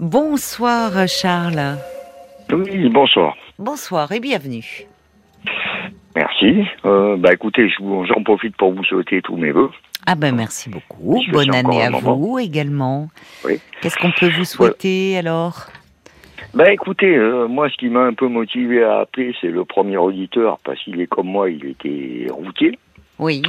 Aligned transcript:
Bonsoir 0.00 1.08
Charles. 1.08 1.76
Oui, 2.52 2.88
bonsoir. 2.88 3.36
Bonsoir 3.58 4.12
et 4.12 4.20
bienvenue. 4.20 4.86
Merci. 6.14 6.62
Euh, 6.84 7.16
bah 7.16 7.32
écoutez, 7.32 7.68
j'en 7.80 8.22
profite 8.22 8.56
pour 8.56 8.72
vous 8.72 8.84
souhaiter 8.84 9.20
tous 9.22 9.36
mes 9.36 9.50
voeux. 9.50 9.70
Ah 10.06 10.14
ben 10.14 10.36
merci 10.36 10.70
beaucoup. 10.70 11.20
Bonne 11.32 11.52
année 11.52 11.82
à 11.82 11.90
vous 11.90 12.38
également. 12.38 13.08
Oui. 13.44 13.58
Qu'est-ce 13.80 13.98
qu'on 13.98 14.12
peut 14.12 14.30
vous 14.30 14.44
souhaiter 14.44 15.18
alors? 15.18 15.66
Bah 16.54 16.72
écoutez, 16.72 17.16
euh, 17.16 17.48
moi 17.48 17.68
ce 17.68 17.76
qui 17.76 17.88
m'a 17.88 18.04
un 18.04 18.14
peu 18.14 18.28
motivé 18.28 18.84
à 18.84 19.00
appeler, 19.00 19.34
c'est 19.40 19.48
le 19.48 19.64
premier 19.64 19.96
auditeur, 19.96 20.58
parce 20.62 20.78
qu'il 20.84 21.00
est 21.00 21.08
comme 21.08 21.26
moi, 21.26 21.50
il 21.50 21.66
était 21.66 22.28
routier. 22.30 22.78
Oui. 23.18 23.42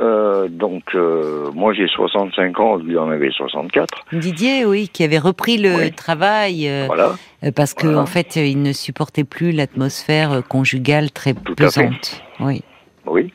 Euh, 0.00 0.48
donc, 0.48 0.82
euh, 0.94 1.50
moi 1.54 1.72
j'ai 1.72 1.86
65 1.86 2.58
ans, 2.58 2.76
lui 2.76 2.98
en 2.98 3.10
avait 3.10 3.30
64. 3.30 4.04
Didier, 4.12 4.64
oui, 4.64 4.88
qui 4.92 5.04
avait 5.04 5.18
repris 5.18 5.56
le 5.56 5.90
travail 5.90 6.68
euh, 6.68 6.86
voilà. 6.86 7.12
parce 7.54 7.74
que 7.74 7.94
en 7.94 8.06
fait, 8.06 8.36
il 8.36 8.62
ne 8.62 8.72
supportait 8.72 9.24
plus 9.24 9.52
l'atmosphère 9.52 10.42
conjugale 10.48 11.10
très 11.12 11.34
pesante. 11.34 12.22
Oui. 12.40 12.62
Oui. 13.06 13.32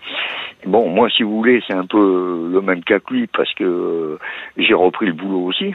Bon, 0.65 0.89
moi, 0.89 1.09
si 1.09 1.23
vous 1.23 1.37
voulez, 1.37 1.61
c'est 1.65 1.73
un 1.73 1.85
peu 1.85 2.49
le 2.51 2.61
même 2.61 2.83
cas 2.83 2.99
que 2.99 3.13
lui 3.13 3.27
parce 3.27 3.53
que 3.53 4.17
j'ai 4.57 4.73
repris 4.73 5.05
le 5.05 5.13
boulot 5.13 5.45
aussi. 5.45 5.73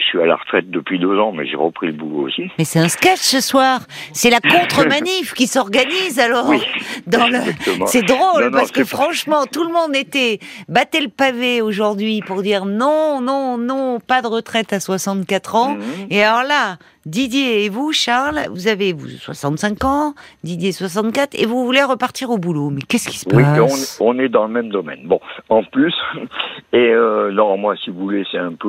Je 0.00 0.04
suis 0.06 0.20
à 0.20 0.26
la 0.26 0.36
retraite 0.36 0.70
depuis 0.70 0.98
deux 0.98 1.18
ans, 1.18 1.32
mais 1.32 1.46
j'ai 1.46 1.56
repris 1.56 1.88
le 1.88 1.92
boulot 1.92 2.26
aussi. 2.26 2.50
Mais 2.58 2.64
c'est 2.64 2.78
un 2.78 2.88
sketch 2.88 3.20
ce 3.20 3.40
soir. 3.40 3.80
C'est 4.12 4.30
la 4.30 4.40
contre-manif 4.40 5.34
qui 5.34 5.46
s'organise 5.46 6.18
alors. 6.18 6.48
Oui, 6.48 6.62
dans 7.06 7.28
le... 7.28 7.38
C'est 7.86 8.02
drôle 8.02 8.44
Non, 8.44 8.50
non, 8.50 8.58
parce 8.58 8.72
que 8.72 8.84
franchement, 8.84 9.44
tout 9.46 9.64
le 9.64 9.72
monde 9.72 9.94
était 9.94 10.40
battait 10.68 11.00
le 11.00 11.08
pavé 11.08 11.60
aujourd'hui 11.60 12.22
pour 12.22 12.42
dire 12.42 12.64
non, 12.64 13.20
non, 13.20 13.58
non, 13.58 14.00
pas 14.00 14.22
de 14.22 14.26
retraite 14.26 14.72
à 14.72 14.80
64 14.80 15.54
ans. 15.54 15.74
Mhm. 15.74 15.82
Et 16.10 16.24
alors 16.24 16.44
là, 16.44 16.78
Didier 17.06 17.64
et 17.64 17.68
vous, 17.70 17.92
Charles, 17.92 18.40
vous 18.50 18.68
avez 18.68 18.92
vous 18.92 19.08
65 19.08 19.84
ans, 19.84 20.14
Didier 20.44 20.72
64, 20.72 21.34
et 21.34 21.46
vous 21.46 21.64
voulez 21.64 21.82
repartir 21.82 22.30
au 22.30 22.36
boulot. 22.36 22.68
Mais 22.70 22.82
qu'est-ce 22.82 23.08
qui 23.08 23.16
se 23.16 23.26
Oui, 23.34 23.42
passe 23.42 23.98
on, 24.00 24.10
on 24.10 24.18
est 24.18 24.28
dans 24.28 24.46
le 24.46 24.52
même 24.52 24.68
domaine. 24.68 25.06
Bon, 25.06 25.20
en 25.48 25.62
plus, 25.62 25.94
et 26.72 26.92
euh, 26.92 27.32
non, 27.32 27.56
moi, 27.56 27.74
si 27.76 27.90
vous 27.90 28.00
voulez, 28.00 28.24
c'est 28.30 28.38
un 28.38 28.52
peu, 28.52 28.68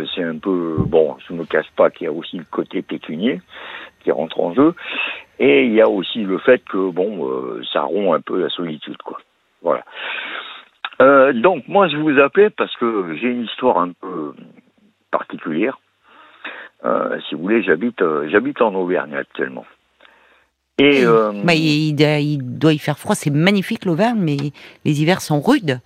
euh, 0.00 0.06
c'est 0.14 0.22
un 0.22 0.38
peu, 0.38 0.76
bon, 0.78 1.16
je 1.28 1.34
ne 1.34 1.40
me 1.40 1.44
cache 1.44 1.70
pas 1.76 1.90
qu'il 1.90 2.06
y 2.06 2.08
a 2.08 2.12
aussi 2.12 2.38
le 2.38 2.46
côté 2.50 2.80
pécunier 2.80 3.42
qui 4.02 4.10
rentre 4.10 4.40
en 4.40 4.54
jeu, 4.54 4.74
et 5.38 5.64
il 5.66 5.74
y 5.74 5.82
a 5.82 5.88
aussi 5.88 6.22
le 6.22 6.38
fait 6.38 6.62
que, 6.64 6.90
bon, 6.90 7.28
euh, 7.28 7.62
ça 7.72 7.82
rompt 7.82 8.14
un 8.14 8.20
peu 8.20 8.40
la 8.40 8.48
solitude, 8.48 8.96
quoi. 9.04 9.18
Voilà. 9.60 9.84
Euh, 11.02 11.34
donc, 11.34 11.68
moi, 11.68 11.88
je 11.88 11.96
vous 11.98 12.18
appelais 12.18 12.48
parce 12.48 12.74
que 12.76 13.16
j'ai 13.20 13.28
une 13.28 13.44
histoire 13.44 13.78
un 13.78 13.92
peu 13.92 14.34
particulière. 15.10 15.78
Euh, 16.84 17.18
si 17.28 17.34
vous 17.34 17.42
voulez, 17.42 17.62
j'habite, 17.62 18.02
euh, 18.02 18.28
j'habite 18.30 18.60
en 18.62 18.74
Auvergne 18.74 19.14
actuellement. 19.14 19.64
Et 20.78 21.04
euh, 21.04 21.32
Bah, 21.44 21.54
il, 21.54 21.98
il 22.00 22.38
doit 22.58 22.74
y 22.74 22.78
faire 22.78 22.98
froid, 22.98 23.14
c'est 23.14 23.30
magnifique 23.30 23.84
l'Auvergne, 23.86 24.18
mais 24.20 24.36
les 24.84 25.00
hivers 25.02 25.22
sont 25.22 25.40
rudes. 25.40 25.80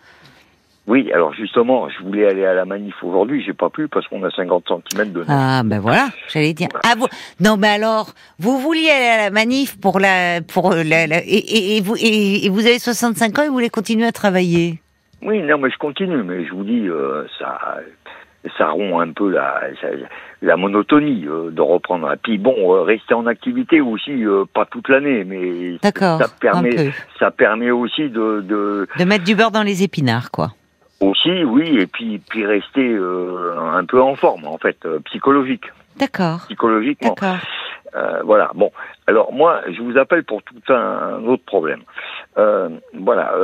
Oui, 0.89 1.13
alors 1.13 1.33
justement, 1.35 1.89
je 1.89 2.03
voulais 2.03 2.27
aller 2.27 2.45
à 2.45 2.55
la 2.55 2.65
manif 2.65 2.95
aujourd'hui, 3.05 3.45
j'ai 3.47 3.53
pas 3.53 3.71
pu 3.71 3.87
parce 3.87 4.09
qu'on 4.09 4.25
a 4.25 4.31
50 4.31 4.65
cm 4.91 5.13
de 5.13 5.19
neige. 5.21 5.27
Ah 5.29 5.63
ben 5.65 5.79
voilà, 5.79 6.09
j'allais 6.27 6.53
dire. 6.53 6.67
Ah 6.85 6.95
vous 6.99 7.07
non 7.39 7.57
mais 7.57 7.69
alors 7.69 8.15
vous 8.41 8.59
vouliez 8.59 8.91
aller 8.91 9.07
à 9.07 9.17
la 9.25 9.31
manif 9.31 9.79
pour 9.79 10.01
la 10.01 10.41
pour 10.41 10.73
la, 10.73 11.07
la- 11.07 11.23
et, 11.23 11.29
et, 11.29 11.77
et 11.77 11.81
vous 11.81 11.95
et, 11.97 12.45
et 12.47 12.49
vous 12.49 12.67
avez 12.67 12.81
65 12.81 13.39
ans 13.39 13.43
et 13.43 13.49
vous 13.49 13.53
voulez 13.55 13.69
continuer 13.71 14.07
à 14.07 14.11
travailler? 14.13 14.81
Oui, 15.23 15.41
non, 15.43 15.59
mais 15.59 15.71
je 15.71 15.77
continue, 15.79 16.25
mais 16.25 16.45
je 16.47 16.51
vous 16.53 16.65
dis, 16.65 16.89
euh, 16.89 17.25
ça, 17.39 17.77
ça 18.57 18.71
rompt 18.71 19.01
un 19.01 19.13
peu 19.13 19.31
la, 19.31 19.61
la 20.43 20.57
monotonie 20.57 21.27
euh, 21.27 21.51
de 21.51 21.61
reprendre. 21.61 22.13
Et 22.13 22.17
puis 22.17 22.39
bon, 22.39 22.55
euh, 22.75 22.83
rester 22.83 23.15
en 23.15 23.27
activité 23.27 23.81
aussi, 23.81 24.25
euh, 24.25 24.45
pas 24.53 24.65
toute 24.65 24.89
l'année, 24.89 25.25
mais 25.25 25.79
ça 25.83 26.29
permet, 26.41 26.93
ça 27.19 27.31
permet 27.31 27.71
aussi 27.71 28.09
de, 28.09 28.41
de 28.41 28.89
De 28.99 29.05
mettre 29.05 29.25
du 29.25 29.35
beurre 29.35 29.51
dans 29.51 29.63
les 29.63 29.83
épinards 29.83 30.31
quoi. 30.31 30.53
aussi, 31.01 31.45
oui, 31.45 31.79
et 31.79 31.87
puis 31.87 32.19
puis 32.19 32.47
rester 32.47 32.97
un 32.97 33.85
peu 33.85 34.01
en 34.01 34.15
forme, 34.15 34.47
en 34.47 34.59
fait, 34.59 34.79
psychologique, 35.05 35.65
D'accord. 35.99 36.41
psychologiquement. 36.47 37.11
D'accord. 37.11 37.39
Voilà. 38.25 38.51
Bon. 38.55 38.71
Alors 39.07 39.33
moi, 39.33 39.61
je 39.69 39.83
vous 39.83 39.99
appelle 39.99 40.25
pour 40.25 40.43
tout 40.43 40.73
un, 40.73 41.23
autre 41.25 41.45
problème. 41.45 41.83
Voilà. 42.37 43.35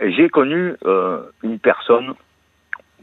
J'ai 0.00 0.28
connu 0.28 0.74
une 1.42 1.58
personne. 1.58 2.14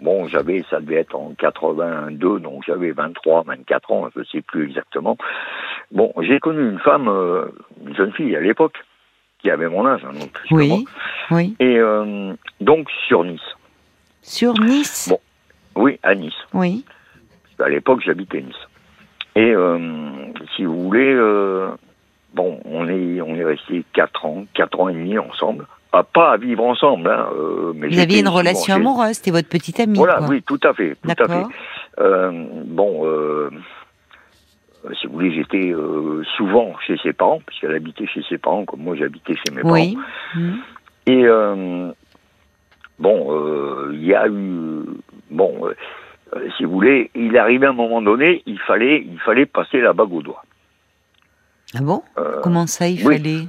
Bon, 0.01 0.27
j'avais, 0.27 0.63
ça 0.69 0.79
devait 0.79 0.95
être 0.95 1.15
en 1.15 1.33
82, 1.37 2.39
donc 2.39 2.63
j'avais 2.65 2.91
23, 2.91 3.43
24 3.43 3.91
ans, 3.91 4.09
je 4.15 4.23
sais 4.23 4.41
plus 4.41 4.65
exactement. 4.65 5.15
Bon, 5.91 6.11
j'ai 6.21 6.39
connu 6.39 6.69
une 6.69 6.79
femme, 6.79 7.07
euh, 7.07 7.45
une 7.85 7.95
jeune 7.95 8.11
fille 8.13 8.35
à 8.35 8.39
l'époque, 8.39 8.77
qui 9.39 9.51
avait 9.51 9.69
mon 9.69 9.85
âge, 9.85 10.01
hein, 10.03 10.13
donc 10.19 10.31
moi. 10.49 10.61
Oui. 10.61 10.85
Oui. 11.29 11.55
Et 11.59 11.77
euh, 11.77 12.33
donc 12.61 12.89
sur 13.07 13.23
Nice. 13.23 13.39
Sur 14.23 14.53
Nice? 14.55 15.07
Bon. 15.09 15.19
Oui, 15.75 15.99
à 16.01 16.15
Nice. 16.15 16.33
Oui. 16.53 16.83
À 17.59 17.69
l'époque, 17.69 18.01
j'habitais 18.03 18.41
Nice. 18.41 18.55
Et 19.35 19.51
euh, 19.53 19.77
si 20.55 20.65
vous 20.65 20.81
voulez, 20.83 21.15
bon, 22.33 22.59
on 22.65 22.87
est 22.87 23.21
on 23.21 23.35
est 23.35 23.45
resté 23.45 23.85
quatre 23.93 24.25
ans, 24.25 24.45
quatre 24.55 24.79
ans 24.79 24.89
et 24.89 24.93
demi 24.93 25.17
ensemble. 25.19 25.67
Pas 25.91 26.31
à 26.31 26.37
vivre 26.37 26.63
ensemble, 26.63 27.09
hein, 27.09 27.27
euh, 27.35 27.73
mais 27.75 27.89
Vous 27.89 27.99
aviez 27.99 28.19
une 28.21 28.29
relation 28.29 28.73
amoureuse, 28.75 29.15
c'était 29.17 29.31
votre 29.31 29.49
petite 29.49 29.79
amie. 29.79 29.97
Voilà, 29.97 30.17
quoi. 30.19 30.27
oui, 30.29 30.41
tout 30.41 30.59
à 30.63 30.73
fait, 30.73 30.95
tout 31.01 31.09
à 31.23 31.27
fait. 31.27 31.43
Euh, 31.99 32.31
bon, 32.65 33.05
euh, 33.05 33.49
si 34.99 35.07
vous 35.07 35.13
voulez, 35.13 35.33
j'étais 35.33 35.73
souvent 36.37 36.73
chez 36.87 36.97
ses 37.03 37.11
parents, 37.13 37.41
puisqu'elle 37.45 37.75
habitait 37.75 38.07
chez 38.07 38.23
ses 38.29 38.37
parents, 38.37 38.63
comme 38.65 38.81
moi 38.81 38.95
j'habitais 38.95 39.35
chez 39.35 39.53
mes 39.53 39.63
Oui. 39.63 39.95
parents. 39.95 40.05
Mhm. 40.35 40.59
Et 41.07 41.25
bon, 42.99 43.89
il 43.91 44.05
y 44.05 44.15
a 44.15 44.27
eu 44.27 44.83
bon, 45.31 45.67
euh, 46.35 46.49
si 46.57 46.63
vous 46.65 46.71
voulez, 46.71 47.09
il 47.15 47.37
arrivait 47.37 47.67
un 47.67 47.73
moment 47.73 48.01
donné, 48.01 48.43
il 48.45 48.59
fallait, 48.59 49.03
il 49.05 49.19
fallait 49.19 49.45
passer 49.45 49.79
la 49.81 49.93
bague 49.93 50.13
au 50.13 50.21
doigt. 50.21 50.43
Ah 51.75 51.81
bon? 51.81 52.03
Euh, 52.17 52.39
Comment 52.43 52.67
ça 52.67 52.87
il 52.87 53.05
oui. 53.07 53.17
fallait? 53.17 53.47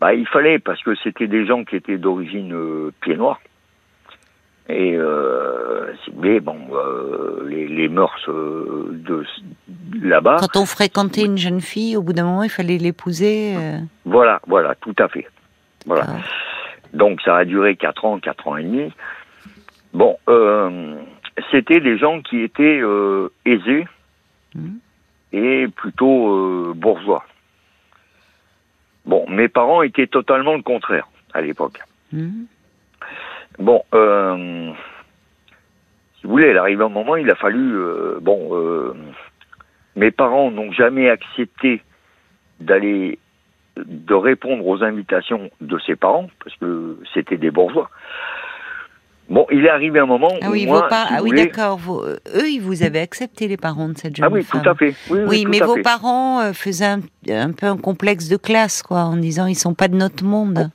Bah, 0.00 0.14
il 0.14 0.26
fallait 0.26 0.58
parce 0.58 0.82
que 0.82 0.94
c'était 1.02 1.26
des 1.26 1.46
gens 1.46 1.64
qui 1.64 1.76
étaient 1.76 1.98
d'origine 1.98 2.52
euh, 2.54 2.92
pied 3.00 3.16
noir. 3.16 3.40
Et 4.68 4.94
euh, 4.96 5.92
voulez, 6.14 6.38
bon, 6.38 6.56
euh, 6.72 7.44
les, 7.48 7.66
les 7.66 7.88
mœurs 7.88 8.14
euh, 8.28 8.88
de 8.92 9.24
de 9.68 10.08
là-bas, 10.08 10.36
Quand 10.40 10.60
on 10.60 10.66
fréquentait 10.66 11.24
une 11.24 11.36
jeune 11.38 11.60
fille, 11.60 11.96
au 11.96 12.02
bout 12.02 12.12
d'un 12.12 12.22
moment, 12.24 12.44
il 12.44 12.50
fallait 12.50 12.78
l'épouser. 12.78 13.54
euh, 13.56 13.78
voilà, 14.04 14.40
voilà, 14.46 14.74
tout 14.76 14.94
à 15.00 15.08
fait. 15.08 15.26
Voilà. 15.86 16.04
ah. 16.08 16.16
Donc 16.94 17.20
ça 17.22 17.36
a 17.36 17.44
duré 17.44 17.74
quatre 17.76 18.04
ans, 18.04 18.18
quatre 18.20 18.46
ans 18.46 18.56
et 18.56 18.62
demi. 18.62 18.92
Bon, 19.92 20.16
euh, 20.28 20.94
c'était 21.50 21.80
des 21.80 21.98
gens 21.98 22.20
qui 22.22 22.40
étaient 22.42 22.80
euh, 22.80 23.28
aisés 23.44 23.86
Mhm. 24.54 24.78
et 25.32 25.68
plutôt 25.68 26.32
euh, 26.34 26.72
bourgeois. 26.74 27.24
Bon, 29.06 29.28
mes 29.28 29.48
parents 29.48 29.82
étaient 29.82 30.06
totalement 30.06 30.54
le 30.54 30.62
contraire 30.62 31.08
à 31.32 31.40
l'époque. 31.40 31.80
Mhm. 32.12 32.46
Bon, 33.58 33.82
euh, 33.94 34.72
si 36.20 36.26
vous 36.26 36.30
voulez, 36.30 36.50
il 36.50 36.58
arrive 36.58 36.82
un 36.82 36.88
moment, 36.88 37.16
il 37.16 37.30
a 37.30 37.34
fallu, 37.34 37.74
euh, 37.74 38.18
bon, 38.20 38.50
euh, 38.52 38.94
mes 39.96 40.10
parents 40.10 40.50
n'ont 40.50 40.72
jamais 40.72 41.08
accepté 41.08 41.82
d'aller, 42.60 43.18
de 43.76 44.14
répondre 44.14 44.66
aux 44.66 44.82
invitations 44.82 45.50
de 45.60 45.78
ses 45.78 45.96
parents, 45.96 46.28
parce 46.44 46.56
que 46.56 46.98
c'était 47.14 47.38
des 47.38 47.50
bourgeois. 47.50 47.90
Bon, 49.30 49.46
il 49.52 49.64
est 49.64 49.70
arrivé 49.70 50.00
un 50.00 50.06
moment 50.06 50.32
Ah 50.42 50.48
où 50.48 50.52
oui, 50.52 50.66
moi, 50.66 50.82
vos 50.82 50.88
par- 50.88 51.06
si 51.06 51.14
ah 51.16 51.22
oui 51.22 51.30
voulez- 51.30 51.46
d'accord. 51.46 51.78
Vos- 51.78 52.04
euh, 52.04 52.18
Eux, 52.34 52.48
ils 52.50 52.60
vous 52.60 52.82
avaient 52.82 52.98
accepté 53.00 53.46
les 53.46 53.56
parents 53.56 53.88
de 53.88 53.96
cette 53.96 54.16
jeune 54.16 54.26
Ah 54.26 54.30
oui, 54.30 54.42
femme. 54.42 54.60
tout 54.62 54.68
à 54.68 54.74
fait. 54.74 54.94
Oui, 55.08 55.20
oui, 55.20 55.24
Oui, 55.28 55.42
tout 55.44 55.50
mais 55.50 55.60
vos 55.60 55.74
fait. 55.76 55.82
parents 55.82 56.40
euh, 56.40 56.52
faisaient 56.52 56.84
un, 56.86 57.00
un 57.28 57.52
peu 57.52 57.66
un 57.66 57.76
complexe 57.76 58.28
de 58.28 58.36
classe, 58.36 58.82
quoi, 58.82 59.02
en 59.02 59.16
disant 59.16 59.46
ils 59.46 59.54
sont 59.54 59.72
pas 59.74 59.86
de 59.86 59.94
notre 59.94 60.24
monde. 60.24 60.70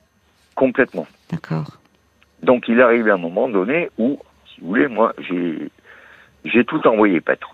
Complètement. 0.55 1.05
D'accord. 1.31 1.77
Donc 2.43 2.69
il 2.69 2.79
est 2.79 2.83
arrivé 2.83 3.11
un 3.11 3.17
moment 3.17 3.49
donné 3.49 3.89
où, 3.97 4.19
si 4.47 4.61
vous 4.61 4.67
voulez, 4.67 4.87
moi, 4.87 5.13
j'ai, 5.27 5.69
j'ai 6.45 6.63
tout 6.63 6.85
envoyé 6.87 7.19
paître. 7.19 7.53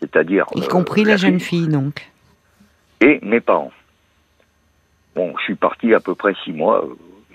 C'est-à-dire. 0.00 0.46
Y 0.56 0.62
euh, 0.64 0.66
compris 0.66 1.04
la 1.04 1.16
jeune 1.16 1.38
fille, 1.38 1.68
donc. 1.68 2.10
et 3.00 3.20
mes 3.22 3.40
parents. 3.40 3.72
Bon, 5.14 5.34
je 5.38 5.44
suis 5.44 5.54
parti 5.54 5.94
à 5.94 6.00
peu 6.00 6.16
près 6.16 6.34
six 6.44 6.52
mois. 6.52 6.84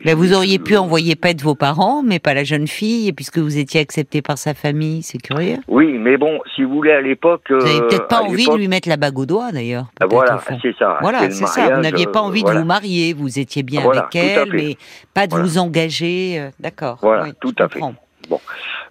Euh, 0.05 0.09
Là, 0.09 0.15
vous 0.15 0.33
auriez 0.33 0.59
pu 0.59 0.75
euh, 0.75 0.79
envoyer 0.81 1.15
paître 1.15 1.43
vos 1.43 1.55
parents, 1.55 2.03
mais 2.03 2.19
pas 2.19 2.33
la 2.33 2.43
jeune 2.43 2.67
fille, 2.67 3.13
puisque 3.13 3.37
vous 3.37 3.57
étiez 3.57 3.79
accepté 3.81 4.21
par 4.21 4.37
sa 4.37 4.53
famille, 4.53 5.01
c'est 5.03 5.17
curieux. 5.17 5.57
Oui, 5.67 5.97
mais 5.97 6.17
bon, 6.17 6.39
si 6.55 6.63
vous 6.63 6.73
voulez, 6.73 6.91
à 6.91 7.01
l'époque. 7.01 7.43
Vous 7.49 7.57
n'avez 7.57 7.77
euh, 7.79 7.87
peut-être 7.87 8.07
pas 8.07 8.17
à 8.17 8.21
envie 8.23 8.45
de 8.47 8.55
lui 8.55 8.67
mettre 8.67 8.89
la 8.89 8.97
bague 8.97 9.17
au 9.17 9.25
doigt, 9.25 9.51
d'ailleurs. 9.51 9.85
Ah, 9.99 10.07
peut-être, 10.07 10.13
Voilà, 10.13 10.41
c'est 10.61 10.75
ça. 10.77 10.97
Voilà, 11.01 11.29
c'est 11.31 11.45
ça. 11.47 11.75
Vous 11.75 11.81
n'aviez 11.81 12.07
pas 12.07 12.19
euh, 12.19 12.23
envie 12.23 12.41
voilà. 12.41 12.55
de 12.57 12.61
vous 12.61 12.67
marier, 12.67 13.13
vous 13.13 13.39
étiez 13.39 13.63
bien 13.63 13.81
Voilà, 13.81 14.01
avec 14.01 14.15
elle, 14.15 14.49
mais 14.53 14.77
pas 15.13 15.25
de 15.27 15.31
Voilà. 15.31 15.45
vous 15.45 15.57
engager. 15.57 16.39
euh, 16.39 16.49
D'accord. 16.59 16.97
Voilà, 17.01 17.23
oui, 17.23 17.33
tout 17.39 17.53
à 17.59 17.67
fait. 17.69 17.79
comprends. 17.79 17.95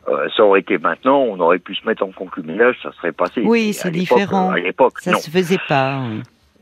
Euh, 0.09 0.29
ça 0.37 0.43
aurait 0.45 0.61
été 0.61 0.79
maintenant, 0.79 1.21
on 1.21 1.39
aurait 1.41 1.59
pu 1.61 1.75
se 1.75 1.87
mettre 1.87 2.03
en 2.03 2.11
concubinage, 2.11 2.77
ça 2.83 2.91
serait 2.93 3.13
passé. 3.13 3.41
Oui, 3.45 3.73
c'est 3.73 3.91
différent. 3.91 4.51
euh, 4.51 4.55
À 4.55 4.59
l'époque, 4.59 4.95
Ça 5.01 5.13
non, 5.13 5.19
se 5.19 5.31
faisait 5.31 5.61
pas. 5.69 6.01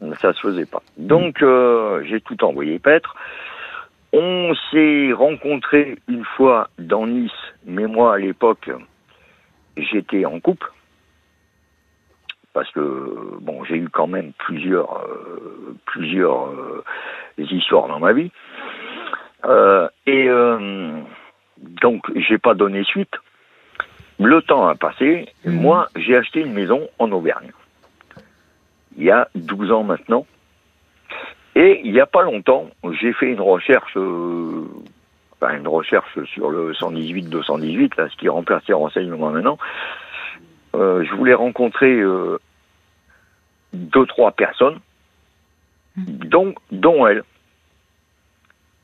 oui. 0.02 0.10
ça 0.20 0.32
se 0.34 0.40
faisait 0.40 0.66
pas. 0.66 0.82
Donc, 0.98 1.42
euh, 1.42 2.02
j'ai 2.08 2.20
tout 2.20 2.42
envoyé 2.44 2.78
paître. 2.78 3.14
On 4.12 4.52
s'est 4.70 5.12
rencontrés 5.12 5.98
une 6.08 6.24
fois 6.24 6.68
dans 6.78 7.06
Nice, 7.06 7.30
mais 7.64 7.86
moi, 7.86 8.14
à 8.14 8.18
l'époque, 8.18 8.70
j'étais 9.76 10.24
en 10.24 10.40
couple. 10.40 10.70
Parce 12.52 12.70
que, 12.72 13.38
bon, 13.40 13.62
j'ai 13.64 13.76
eu 13.76 13.88
quand 13.88 14.08
même 14.08 14.32
plusieurs, 14.32 15.04
euh, 15.04 15.76
plusieurs 15.86 16.48
euh, 16.48 16.84
histoires 17.38 17.86
dans 17.86 18.00
ma 18.00 18.12
vie. 18.12 18.32
Euh, 19.44 19.88
et 20.06 20.28
euh, 20.28 20.90
donc, 21.80 22.04
j'ai 22.16 22.38
pas 22.38 22.54
donné 22.54 22.82
suite. 22.84 23.14
Le 24.18 24.42
temps 24.42 24.66
a 24.66 24.74
passé. 24.74 25.28
Mhm. 25.44 25.60
Moi, 25.60 25.88
j'ai 25.96 26.16
acheté 26.16 26.40
une 26.40 26.52
maison 26.52 26.88
en 26.98 27.10
Auvergne. 27.12 27.52
Il 28.96 29.04
y 29.04 29.10
a 29.10 29.28
12 29.34 29.70
ans 29.70 29.84
maintenant. 29.84 30.26
Et 31.56 31.80
il 31.84 31.92
n'y 31.92 32.00
a 32.00 32.06
pas 32.06 32.22
longtemps, 32.22 32.70
j'ai 33.00 33.12
fait 33.12 33.26
une 33.32 33.40
recherche, 33.40 33.96
euh, 33.96 34.64
enfin 35.40 35.56
une 35.56 35.66
recherche 35.68 36.22
sur 36.26 36.50
le 36.50 36.72
118-218, 36.74 37.96
là, 37.98 38.08
ce 38.08 38.16
qui 38.16 38.28
remplace 38.28 38.62
les 38.68 38.74
renseignements 38.74 39.30
maintenant. 39.30 39.58
Euh, 40.76 41.04
je 41.04 41.12
voulais 41.14 41.34
rencontrer 41.34 41.92
euh, 42.00 42.38
deux, 43.72 44.06
trois 44.06 44.30
personnes, 44.30 44.78
dont, 45.96 46.54
dont 46.70 47.06
elle. 47.06 47.24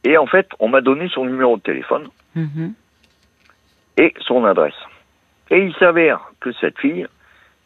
Et 0.02 0.16
en 0.18 0.26
fait, 0.26 0.48
on 0.58 0.68
m'a 0.68 0.80
donné 0.80 1.08
son 1.08 1.24
numéro 1.24 1.56
de 1.56 1.62
téléphone 1.62 2.08
Mhm. 2.34 2.74
et 3.96 4.12
son 4.20 4.44
adresse. 4.44 4.74
Et 5.50 5.58
il 5.64 5.74
s'avère 5.76 6.32
que 6.40 6.52
cette 6.52 6.78
fille, 6.78 7.06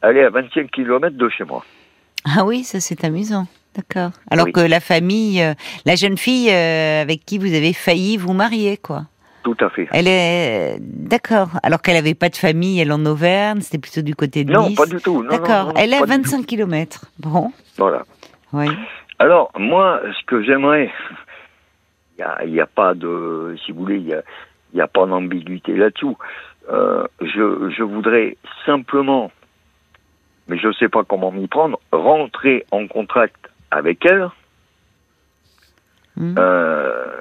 elle 0.03 0.17
est 0.19 0.25
à 0.25 0.31
25 0.31 0.71
km 0.71 1.17
de 1.17 1.29
chez 1.31 1.45
moi. 1.45 1.65
Ah 2.25 2.45
oui, 2.45 2.63
ça 2.65 2.79
c'est 2.81 3.03
amusant. 3.05 3.47
D'accord. 3.77 4.11
Alors 4.31 4.47
Oui. 4.47 4.53
que 4.53 4.61
la 4.61 4.81
famille, 4.81 5.41
euh, 5.43 5.55
la 5.87 5.95
jeune 5.95 6.19
fille 6.19 6.51
euh, 6.51 7.03
avec 7.03 7.25
qui 7.25 7.39
vous 7.39 7.55
avez 7.55 7.73
failli 7.73 8.17
vous 8.17 8.33
marier, 8.33 8.77
quoi. 8.77 9.03
Tout 9.43 9.57
à 9.61 9.71
fait. 9.71 9.89
Elle 9.93 10.07
est 10.09 10.77
d'accord. 10.81 11.49
Alors 11.63 11.81
qu'elle 11.81 11.97
avait 11.97 12.15
pas 12.15 12.29
de 12.29 12.37
famille, 12.37 12.79
elle 12.81 12.93
en 12.93 13.07
Auvergne, 13.07 13.61
c'était 13.63 13.79
plutôt 13.79 14.03
du 14.03 14.15
côté 14.15 14.45
de 14.45 14.53
Non, 14.53 14.69
Nice. 14.69 14.77
pas 14.77 14.87
du 14.87 14.97
tout. 15.01 15.23
Non, 15.23 15.23
non, 15.23 15.29
D'accord. 15.31 15.67
non, 15.69 15.73
Elle 15.77 15.93
est 15.93 15.97
à 15.97 16.01
pas 16.01 16.07
du 16.07 16.13
25 16.23 16.45
km. 16.47 17.07
Bon. 17.19 17.53
Voilà. 17.79 18.03
Oui. 18.53 18.67
Alors, 19.19 19.51
moi, 19.59 20.01
ce 20.19 20.27
que 20.27 20.43
j'aimerais, 20.43 20.91
il 22.19 22.23
n'y 22.23 22.25
a, 22.25 22.45
il 22.45 22.53
y 22.55 22.61
a 22.61 22.67
pas 22.67 22.93
de, 22.95 23.57
si 23.65 23.73
vous 23.73 23.79
voulez, 23.81 23.97
il 23.97 24.05
n'y 24.05 24.13
a, 24.15 24.23
il 24.75 24.79
y 24.79 24.83
a 24.83 24.89
pas 24.89 25.07
d'ambiguïté 25.07 25.75
là-dessous. 25.75 26.19
Euh, 26.71 27.05
je, 27.23 27.71
je 27.77 27.83
voudrais 27.83 28.37
simplement, 28.67 29.31
mais 30.49 30.59
je 30.59 30.67
ne 30.69 30.73
sais 30.75 30.89
pas 30.89 31.03
comment 31.05 31.31
m'y 31.33 31.47
prendre, 31.49 31.79
rentrer 31.93 32.67
en 32.73 32.87
contact 32.87 33.37
avec 33.71 34.05
elle, 34.07 34.29
Mhm. 36.17 36.35
euh, 36.39 37.21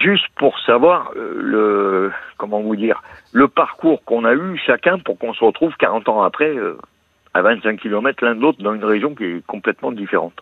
juste 0.00 0.26
pour 0.36 0.58
savoir 0.60 1.10
euh, 1.16 1.34
le, 1.36 2.12
comment 2.38 2.60
vous 2.60 2.76
dire, 2.76 3.02
le 3.32 3.48
parcours 3.48 4.02
qu'on 4.04 4.24
a 4.24 4.32
eu 4.34 4.56
chacun 4.64 4.98
pour 4.98 5.18
qu'on 5.18 5.34
se 5.34 5.44
retrouve 5.44 5.74
40 5.78 6.08
ans 6.08 6.22
après 6.22 6.56
euh, 6.56 6.78
à 7.34 7.42
25 7.42 7.80
km 7.80 8.24
l'un 8.24 8.34
de 8.34 8.40
l'autre 8.40 8.62
dans 8.62 8.74
une 8.74 8.84
région 8.84 9.14
qui 9.14 9.24
est 9.24 9.46
complètement 9.46 9.92
différente. 9.92 10.34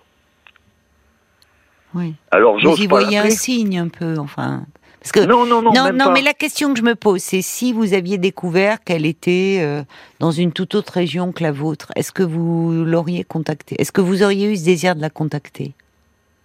Oui. 1.94 2.14
Alors 2.30 2.54
Vous 2.54 2.60
j'ose 2.60 2.80
y 2.80 2.88
pas 2.88 3.00
voyez 3.00 3.18
un 3.18 3.30
signe 3.30 3.78
un 3.78 3.88
peu, 3.88 4.16
enfin. 4.18 4.64
Parce 5.00 5.12
que 5.12 5.20
Non, 5.20 5.46
non, 5.46 5.62
non, 5.62 5.72
non, 5.72 5.92
non, 5.92 6.12
mais 6.12 6.20
la 6.20 6.34
question 6.34 6.72
que 6.74 6.78
je 6.78 6.84
me 6.84 6.94
pose, 6.94 7.22
c'est 7.22 7.40
si 7.40 7.72
vous 7.72 7.94
aviez 7.94 8.18
découvert 8.18 8.84
qu'elle 8.84 9.06
était 9.06 9.58
euh, 9.60 9.82
dans 10.18 10.30
une 10.30 10.52
toute 10.52 10.74
autre 10.74 10.92
région 10.92 11.32
que 11.32 11.42
la 11.42 11.52
vôtre, 11.52 11.90
est-ce 11.96 12.12
que 12.12 12.22
vous 12.22 12.84
l'auriez 12.84 13.24
contactée? 13.24 13.76
Est-ce 13.78 13.92
que 13.92 14.02
vous 14.02 14.22
auriez 14.22 14.52
eu 14.52 14.56
ce 14.56 14.64
désir 14.64 14.94
de 14.94 15.00
la 15.00 15.08
contacter? 15.08 15.72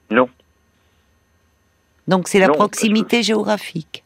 Non. 0.10 0.30
Donc 2.08 2.30
c'est 2.30 2.40
la 2.40 2.48
Non, 2.48 2.54
parce 2.54 2.70
proximité 2.70 3.24
géographique. 3.24 4.04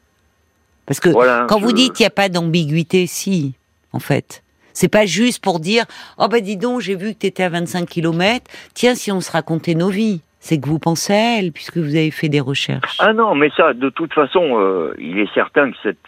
Parce 0.88 1.00
que 1.00 1.10
Voilà, 1.10 1.46
quand 1.48 1.60
vous 1.60 1.74
dites 1.74 2.00
il 2.00 2.04
n'y 2.04 2.08
a 2.08 2.12
pas 2.12 2.30
d'ambiguïté, 2.30 3.06
si, 3.06 3.54
en 3.94 4.00
fait. 4.00 4.42
C'est 4.74 4.88
pas 4.88 5.06
juste 5.06 5.44
pour 5.44 5.60
dire 5.60 5.86
Oh 6.18 6.28
ben 6.28 6.42
dis 6.42 6.58
donc, 6.58 6.80
j'ai 6.82 6.96
vu 6.96 7.14
que 7.14 7.20
tu 7.20 7.28
étais 7.28 7.44
à 7.44 7.50
25 7.50 7.88
km, 7.88 8.50
tiens, 8.74 8.96
si 8.96 9.12
on 9.12 9.22
se 9.22 9.30
racontait 9.30 9.76
nos 9.76 9.90
vies. 9.90 10.22
C'est 10.40 10.60
que 10.60 10.68
vous 10.68 10.80
pensez 10.80 11.14
à 11.14 11.40
elle, 11.40 11.52
puisque 11.52 11.78
vous 11.78 11.96
avez 11.96 12.12
fait 12.12 12.30
des 12.30 12.40
recherches. 12.40 12.98
Ah 13.00 13.14
non, 13.14 13.36
mais 13.36 13.50
ça, 13.58 13.74
de 13.74 13.90
toute 13.90 14.14
façon, 14.14 14.58
euh, 14.60 14.96
il 14.98 15.20
est 15.20 15.32
certain 15.34 15.72
que 15.72 15.78
cette, 15.84 16.00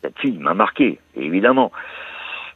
cette 0.00 0.18
fille 0.18 0.38
m'a 0.38 0.54
marqué, 0.54 0.98
évidemment. 1.16 1.70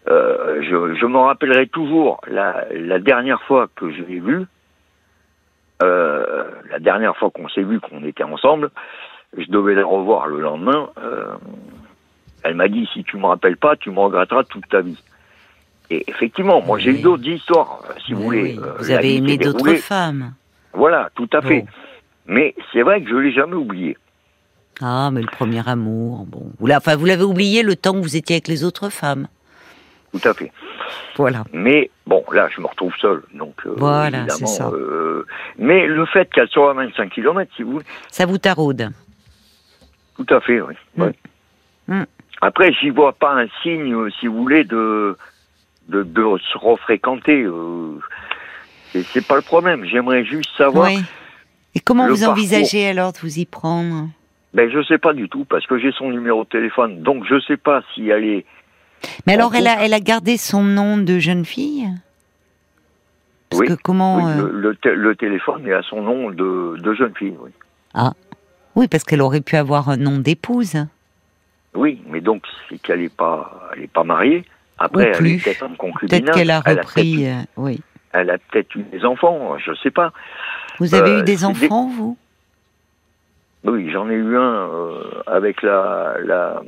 Euh, 0.08 0.62
je, 0.62 0.94
je 0.94 1.06
me 1.06 1.18
rappellerai 1.18 1.66
toujours 1.66 2.20
la, 2.28 2.64
la 2.72 2.98
dernière 2.98 3.42
fois 3.42 3.68
que 3.74 3.90
je 3.90 4.02
l'ai 4.02 4.20
vue, 4.20 4.44
euh, 5.82 6.44
la 6.70 6.78
dernière 6.78 7.16
fois 7.16 7.30
qu'on 7.30 7.48
s'est 7.48 7.62
vu, 7.62 7.78
qu'on 7.80 8.02
était 8.04 8.22
ensemble, 8.24 8.70
je 9.36 9.44
devais 9.50 9.74
la 9.74 9.84
revoir 9.84 10.26
le 10.28 10.40
lendemain. 10.40 10.88
elle 12.42 12.54
m'a 12.54 12.68
dit 12.68 12.88
si 12.94 13.04
tu 13.04 13.18
me 13.18 13.26
rappelles 13.26 13.58
pas, 13.58 13.76
tu 13.76 13.90
me 13.90 13.98
regretteras 13.98 14.44
toute 14.44 14.66
ta 14.68 14.80
vie. 14.80 15.02
Et 15.90 16.04
effectivement, 16.08 16.62
moi 16.62 16.78
j'ai 16.78 16.92
eu 16.92 17.02
d'autres 17.02 17.26
histoires, 17.26 17.82
si 18.06 18.14
vous 18.14 18.22
voulez. 18.22 18.58
vous 18.78 18.90
avez 18.90 19.16
aimé 19.16 19.36
d'autres 19.36 19.74
femmes. 19.74 20.32
Voilà, 20.76 21.10
tout 21.14 21.28
à 21.32 21.40
fait. 21.42 21.60
Bon. 21.62 21.66
Mais 22.26 22.54
c'est 22.72 22.82
vrai 22.82 23.02
que 23.02 23.08
je 23.10 23.16
l'ai 23.16 23.32
jamais 23.32 23.54
oublié. 23.54 23.96
Ah, 24.82 25.10
mais 25.12 25.22
le 25.22 25.26
premier 25.26 25.66
amour, 25.68 26.26
bon. 26.26 26.52
Vous 26.58 26.70
enfin, 26.70 26.96
vous 26.96 27.06
l'avez 27.06 27.22
oublié 27.24 27.62
le 27.62 27.76
temps 27.76 27.92
que 27.94 28.00
vous 28.02 28.16
étiez 28.16 28.36
avec 28.36 28.48
les 28.48 28.62
autres 28.62 28.90
femmes. 28.90 29.26
Tout 30.12 30.28
à 30.28 30.34
fait. 30.34 30.52
Voilà. 31.16 31.44
Mais 31.52 31.90
bon, 32.06 32.22
là, 32.32 32.48
je 32.54 32.60
me 32.60 32.66
retrouve 32.66 32.94
seul, 33.00 33.22
donc 33.34 33.54
euh, 33.66 33.74
Voilà, 33.76 34.18
évidemment, 34.18 34.46
c'est 34.46 34.46
ça. 34.46 34.68
euh, 34.68 35.24
mais 35.58 35.86
le 35.86 36.04
fait 36.06 36.30
qu'elle 36.32 36.48
soit 36.48 36.70
à 36.70 36.74
25 36.74 37.10
km, 37.10 37.50
si 37.56 37.62
vous 37.62 37.72
voulez, 37.72 37.84
Ça 38.10 38.26
vous 38.26 38.38
taraude. 38.38 38.90
tout 40.16 40.26
à 40.30 40.40
fait, 40.40 40.60
oui. 40.60 40.74
Mm. 40.96 41.02
ouais. 41.02 41.14
Mm. 41.88 42.04
Après, 42.42 42.72
j'y 42.74 42.90
vois 42.90 43.12
pas 43.14 43.32
un 43.34 43.46
signe, 43.62 43.94
euh, 43.94 44.10
si 44.20 44.26
vous 44.26 44.36
voulez, 44.42 44.64
de 44.64 45.16
de, 45.88 46.02
de 46.02 46.22
se 46.52 46.58
refréquenter. 46.58 47.42
Euh, 47.44 47.98
c'est- 49.04 49.26
pas 49.26 49.36
le 49.36 49.42
problème. 49.42 49.84
J'aimerais 49.84 50.24
juste 50.24 50.50
savoir. 50.56 50.88
Oui. 50.88 51.00
Et 51.74 51.80
comment 51.80 52.06
vous 52.08 52.14
parcours. 52.16 52.32
envisagez 52.32 52.86
alors 52.88 53.12
de 53.12 53.18
vous 53.18 53.38
y 53.38 53.44
prendre? 53.46 54.08
Ben, 54.54 54.70
je 54.70 54.82
sais 54.84 54.98
pas 54.98 55.12
du 55.12 55.28
tout 55.28 55.44
parce 55.44 55.66
que 55.66 55.78
j'ai 55.78 55.92
son 55.92 56.10
numéro 56.10 56.44
de 56.44 56.48
téléphone, 56.48 57.02
donc 57.02 57.24
je 57.28 57.38
sais 57.40 57.58
pas 57.58 57.82
si 57.94 58.08
elle 58.08 58.24
est. 58.24 58.46
Mais 59.26 59.34
alors, 59.34 59.54
elle 59.54 59.66
a, 59.66 59.84
elle 59.84 59.92
a 59.92 60.00
gardé 60.00 60.38
son 60.38 60.62
nom 60.62 60.96
de 60.96 61.18
jeune 61.18 61.44
fille? 61.44 61.86
Parce 63.50 63.60
Oui, 63.60 63.66
que 63.68 63.74
comment... 63.74 64.16
oui, 64.16 64.32
euh, 64.32 64.48
le, 64.50 64.60
le 64.60 64.76
té- 64.76 64.94
le 64.94 65.14
téléphone 65.14 65.66
est 65.68 65.74
à 65.74 65.82
son 65.82 66.00
nom 66.02 66.30
de, 66.30 66.76
de 66.78 66.94
jeune 66.94 67.14
fille. 67.14 67.34
Oui. 67.40 67.50
Oui, 68.74 68.88
parce 68.88 69.04
qu'elle 69.04 69.22
aurait 69.22 69.40
pu 69.42 69.56
avoir 69.56 69.88
un 69.90 69.96
nom 69.96 70.18
d'épouse. 70.18 70.76
Oui, 71.74 72.00
mais 72.08 72.20
donc 72.20 72.42
c'est 72.68 72.78
qu'elle 72.78 73.00
n'est 73.00 73.08
pas, 73.10 73.70
elle 73.76 73.84
est 73.84 73.92
pas 73.92 74.04
mariée. 74.04 74.44
Après, 74.78 75.12
elle 75.18 75.26
est 75.26 75.44
peut-être 75.44 75.62
en 75.62 75.74
concubinage. 75.74 76.22
Peut-être 76.22 76.34
qu'elle 76.34 76.50
a 76.50 76.60
repris... 76.60 77.26
euh, 77.26 77.34
oui. 77.56 77.80
Elle 78.20 78.30
a 78.30 78.38
peut-être 78.38 78.74
eu 78.74 78.82
des 78.84 79.04
enfants, 79.04 79.56
je 79.58 79.72
sais 79.74 79.90
pas. 79.90 80.12
Vous 80.78 80.94
avez 80.94 81.10
Euh, 81.12 81.20
eu 81.20 81.22
des 81.24 81.36
c'est 81.38 81.44
enfants, 81.46 81.88
vous? 81.94 82.16
Oui, 83.64 83.90
j'en 83.90 84.08
ai 84.08 84.14
eu 84.14 84.36
un 84.36 84.68
euh, 84.70 85.22
avec 85.26 85.62
la, 85.62 86.14
la, 86.24 86.62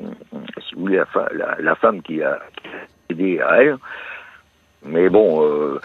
si 0.67 0.75
vous 0.75 0.81
voulez, 0.83 0.97
la, 0.97 1.07
fa- 1.07 1.29
la, 1.33 1.57
la 1.61 1.75
femme 1.77 2.03
qui 2.03 2.23
a, 2.23 2.41
qui 2.61 2.69
a 2.69 2.81
aidé 3.11 3.41
à 3.41 3.63
elle. 3.63 3.77
Mais 4.85 5.09
bon, 5.09 5.45
euh, 5.45 5.81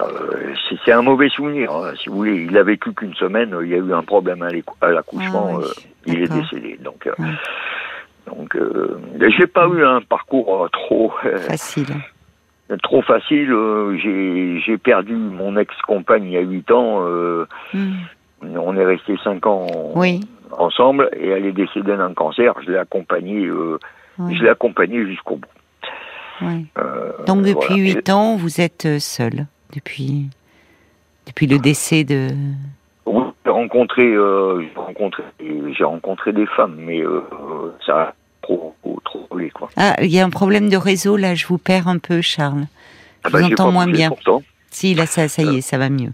euh, 0.00 0.54
c'est 0.84 0.92
un 0.92 1.02
mauvais 1.02 1.28
souvenir. 1.28 1.72
hein, 1.72 1.92
si 2.00 2.08
vous 2.08 2.16
voulez, 2.16 2.36
il 2.48 2.56
a 2.56 2.62
vécu 2.62 2.92
qu'une 2.94 3.14
semaine. 3.14 3.56
Il 3.62 3.68
y 3.68 3.74
a 3.74 3.78
eu 3.78 3.92
un 3.92 4.02
problème 4.02 4.42
à 4.80 4.88
l'accouchement. 4.90 5.50
Ah 5.54 5.56
oui, 5.58 5.64
euh, 5.64 5.72
il 6.06 6.22
est 6.22 6.28
décédé. 6.28 6.76
Donc, 6.80 7.06
euh, 7.06 7.14
Ouais. 7.18 7.34
donc, 8.36 8.54
euh, 8.56 8.98
j'ai 9.36 9.46
pas 9.48 9.66
eu 9.66 9.84
un 9.84 10.00
parcours 10.02 10.64
euh, 10.64 10.68
trop. 10.68 11.12
euh, 11.24 11.40
Facile. 11.40 11.94
Trop 12.78 13.02
facile. 13.02 13.52
euh, 13.52 13.96
j'ai 14.64 14.78
perdu 14.78 15.14
mon 15.14 15.56
ex-compagne 15.56 16.24
il 16.24 16.30
y 16.32 16.36
a 16.36 16.40
huit 16.40 16.70
ans. 16.70 16.98
euh, 17.06 17.46
on 18.42 18.76
est 18.76 18.84
resté 18.84 19.16
cinq 19.22 19.46
ans 19.46 19.66
Oui. 19.94 20.20
ensemble 20.52 21.10
et 21.18 21.28
elle 21.28 21.46
est 21.46 21.52
décédée 21.52 21.96
d'un 21.96 22.14
cancer. 22.14 22.54
Je 22.64 22.70
l'ai 22.72 22.78
accompagnée, 22.78 23.46
euh, 23.46 23.78
oui, 24.18 24.36
je 24.36 24.42
l'ai 24.42 24.48
accompagnée 24.48 25.04
jusqu'au 25.06 25.36
bout. 25.36 25.48
oui. 26.42 26.66
Donc 27.26 27.42
depuis 27.42 27.52
voilà. 27.68 27.76
huit 27.82 28.10
ans, 28.10 28.36
vous 28.36 28.60
êtes 28.60 28.98
seul 28.98 29.46
depuis 29.74 30.28
depuis 31.26 31.46
le 31.46 31.58
décès 31.58 32.04
de. 32.04 32.28
Oui, 33.06 33.24
j'ai 33.44 33.50
rencontré, 33.50 34.16
rencontré, 34.76 35.22
rencontré 35.82 36.32
des 36.32 36.46
femmes, 36.46 36.76
mais 36.78 37.02
ça 37.84 38.14
trop, 38.56 39.00
trop 39.04 39.26
roulé 39.30 39.50
quoi. 39.50 39.68
Ah, 39.76 39.96
il 40.02 40.10
y 40.10 40.18
a 40.20 40.24
un 40.24 40.30
problème 40.30 40.68
de 40.68 40.76
réseau 40.76 41.16
là. 41.16 41.34
Je 41.34 41.46
vous 41.46 41.58
perds 41.58 41.88
un 41.88 41.98
peu, 41.98 42.20
Charles. 42.20 42.62
Je 42.62 42.66
Ah 43.24 43.30
bah, 43.30 43.38
vous 43.40 43.46
entends 43.52 43.72
moins 43.72 43.86
bien. 43.86 44.08
Pourtant. 44.08 44.42
Si 44.70 44.94
là, 44.94 45.06
ça, 45.06 45.28
ça 45.28 45.42
y 45.42 45.58
est, 45.58 45.60
ça 45.60 45.78
va 45.78 45.88
mieux. 45.88 46.12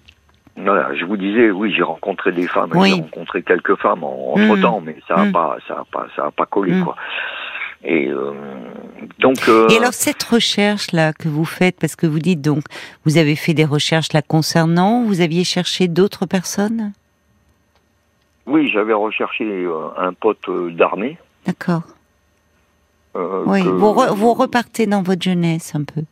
Voilà, 0.56 0.94
je 0.94 1.04
vous 1.04 1.18
disais, 1.18 1.50
oui, 1.50 1.72
j'ai 1.76 1.82
rencontré 1.82 2.32
des 2.32 2.46
femmes, 2.46 2.70
Oui. 2.74 2.88
j'ai 2.96 3.02
rencontré 3.02 3.42
quelques 3.42 3.76
femmes 3.76 4.02
en- 4.04 4.32
entre 4.34 4.58
temps, 4.60 4.80
mais 4.82 4.96
ça 5.06 5.14
a 5.16 5.24
Mm. 5.26 5.32
pas, 5.32 5.56
ça 5.68 5.74
a 5.74 5.84
pas, 5.92 6.06
ça 6.16 6.24
a 6.26 6.30
pas 6.30 6.46
collé 6.46 6.72
Mm. 6.72 6.84
quoi. 6.84 6.96
Et 7.84 8.08
euh, 8.08 8.32
donc. 9.18 9.36
euh, 9.48 9.68
Et 9.68 9.76
alors 9.76 9.92
cette 9.92 10.22
recherche 10.22 10.92
là 10.92 11.12
que 11.12 11.28
vous 11.28 11.44
faites, 11.44 11.76
parce 11.78 11.94
que 11.94 12.06
vous 12.06 12.18
dites 12.20 12.40
donc, 12.40 12.62
vous 13.04 13.18
avez 13.18 13.36
fait 13.36 13.52
des 13.52 13.66
recherches 13.66 14.12
là 14.14 14.22
concernant, 14.22 15.02
vous 15.04 15.20
aviez 15.20 15.44
cherché 15.44 15.86
d'autres 15.88 16.24
personnes, 16.24 16.92
oui, 18.46 18.70
j'avais 18.72 18.94
recherché 18.94 19.44
euh, 19.44 19.88
un 19.98 20.14
pote 20.14 20.48
d'armée. 20.70 21.18
d'accord. 21.46 21.82
Euh, 23.16 23.44
Oui, 23.46 23.62
que- 23.64 23.68
vous, 23.68 23.92
re- 23.92 24.14
vous 24.14 24.34
repartez 24.34 24.86
dans 24.86 25.02
votre 25.02 25.22
jeunesse 25.22 25.74
un 25.74 25.84
peu. 25.84 26.02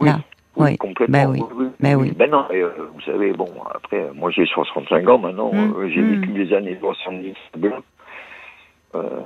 Oui, 0.00 0.08
Là. 0.08 0.20
oui, 0.56 0.70
oui. 0.70 0.76
complètement. 0.78 1.12
Ben 1.12 1.30
oui. 1.30 1.42
Ben 1.80 1.94
oui. 1.96 2.12
Ben 2.16 2.30
non, 2.30 2.44
euh, 2.52 2.70
vous 2.94 3.00
savez, 3.02 3.32
bon, 3.32 3.48
après, 3.74 4.10
moi 4.14 4.30
j'ai 4.30 4.46
65 4.46 5.08
ans 5.08 5.18
maintenant, 5.18 5.52
Mm, 5.52 5.74
euh, 5.76 5.88
j'ai 5.92 6.00
mm. 6.00 6.20
vécu 6.20 6.32
les 6.32 6.52
années 6.54 6.76
70 6.80 7.34
blanc. 7.56 7.76
Euh, 8.94 9.20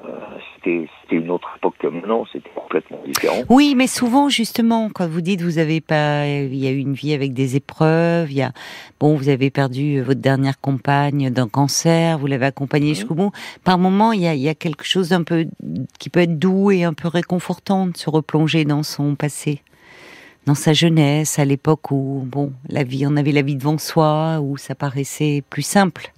c'était 0.56 0.88
une 1.10 1.30
autre 1.30 1.48
époque 1.56 1.76
que 1.78 1.86
maintenant, 1.86 2.26
c'était 2.30 2.50
complètement 2.54 2.98
différent. 3.06 3.38
Oui, 3.48 3.74
mais 3.74 3.86
souvent 3.86 4.28
justement, 4.28 4.90
quand 4.94 5.08
vous 5.08 5.22
dites 5.22 5.40
vous 5.40 5.56
avez 5.58 5.80
pas, 5.80 6.26
il 6.26 6.54
y 6.54 6.66
a 6.66 6.70
eu 6.70 6.78
une 6.78 6.92
vie 6.92 7.14
avec 7.14 7.32
des 7.32 7.56
épreuves, 7.56 8.30
il 8.30 8.36
y 8.36 8.42
a, 8.42 8.52
bon, 9.00 9.16
vous 9.16 9.30
avez 9.30 9.48
perdu 9.50 10.02
votre 10.02 10.20
dernière 10.20 10.60
compagne 10.60 11.30
d'un 11.30 11.48
cancer, 11.48 12.18
vous 12.18 12.26
l'avez 12.26 12.46
accompagnée 12.46 12.88
Mhm. 12.90 12.94
jusqu'au 12.94 13.14
bout. 13.14 13.32
Par 13.64 13.78
moment, 13.78 14.12
il 14.12 14.20
y 14.20 14.26
a, 14.26 14.34
il 14.34 14.42
y 14.42 14.50
a 14.50 14.54
quelque 14.54 14.84
chose 14.84 15.08
d'un 15.10 15.22
peu 15.22 15.46
qui 15.98 16.10
peut 16.10 16.20
être 16.20 16.38
doux 16.38 16.70
et 16.70 16.84
un 16.84 16.92
peu 16.92 17.08
réconfortant 17.08 17.86
de 17.86 17.96
se 17.96 18.10
replonger 18.10 18.66
dans 18.66 18.82
son 18.82 19.14
passé, 19.14 19.62
dans 20.46 20.54
sa 20.54 20.74
jeunesse, 20.74 21.38
à 21.38 21.46
l'époque 21.46 21.90
où, 21.90 22.22
bon, 22.26 22.52
la 22.68 22.82
vie, 22.84 23.06
on 23.06 23.16
avait 23.16 23.32
la 23.32 23.40
vie 23.42 23.56
devant 23.56 23.78
soi, 23.78 24.40
où 24.42 24.58
ça 24.58 24.74
paraissait 24.74 25.42
plus 25.48 25.62
simple. 25.62 26.12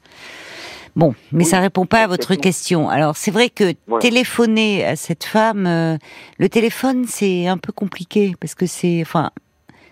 Bon, 0.97 1.15
mais 1.31 1.45
Oui, 1.45 1.45
ça 1.45 1.61
répond 1.61 1.85
pas 1.85 2.05
à 2.05 2.07
votre 2.07 2.35
question. 2.35 2.89
Alors 2.89 3.17
c'est 3.17 3.31
vrai 3.31 3.51
que 3.51 3.73
téléphoner 4.01 4.85
à 4.85 4.97
cette 4.97 5.25
femme, 5.25 5.67
euh, 5.67 5.99
le 6.39 6.49
téléphone 6.49 7.05
c'est 7.07 7.47
un 7.47 7.59
peu 7.59 7.71
compliqué 7.71 8.33
parce 8.41 8.55
que 8.55 8.65
c'est, 8.65 9.03
enfin, 9.03 9.31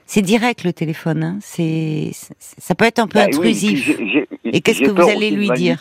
c'est 0.07 0.23
direct 0.23 0.65
le 0.65 0.73
téléphone. 0.73 1.23
Hein, 1.23 1.39
c'est, 1.41 2.11
ça 2.41 2.75
peut 2.75 2.87
être 2.87 2.99
un 3.01 3.07
peu 3.07 3.19
oui, 3.19 3.25
intrusif. 3.27 4.01
Et 4.45 4.63
qu'est-ce 4.63 4.81
que 4.81 4.91
vous 4.91 5.09
allez 5.09 5.31
lui 5.31 5.51
dire 5.51 5.79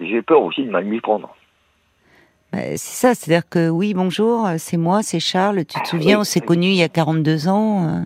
J'ai 0.00 0.20
peur 0.20 0.42
aussi 0.42 0.64
de 0.64 0.70
mal 0.70 0.84
m'y 0.84 1.00
prendre. 1.00 1.34
Ben, 2.52 2.76
C'est 2.76 3.06
ça, 3.06 3.14
c'est-à-dire 3.14 3.48
que 3.48 3.68
oui, 3.68 3.94
bonjour, 3.94 4.46
euh, 4.46 4.54
c'est 4.58 4.76
moi, 4.76 5.04
c'est 5.04 5.20
Charles. 5.20 5.64
Tu 5.64 5.80
te 5.80 5.86
souviens, 5.86 6.16
oui, 6.16 6.20
on 6.22 6.24
s'est 6.24 6.40
oui. 6.40 6.46
connus 6.46 6.68
il 6.70 6.74
y 6.76 6.82
a 6.82 6.88
42 6.88 7.46
ans. 7.46 7.86
euh. 7.86 8.00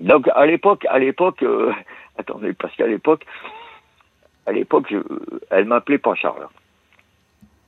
Donc 0.00 0.26
à 0.34 0.46
l'époque, 0.46 0.86
à 0.88 0.98
l'époque, 0.98 1.42
euh, 1.42 1.70
attendez, 2.18 2.54
parce 2.54 2.74
qu'à 2.76 2.86
l'époque, 2.86 3.26
à 4.46 4.52
l'époque, 4.52 4.94
elle 5.50 5.64
m'appelait 5.66 5.98
pas 5.98 6.14
Charles. 6.14 6.46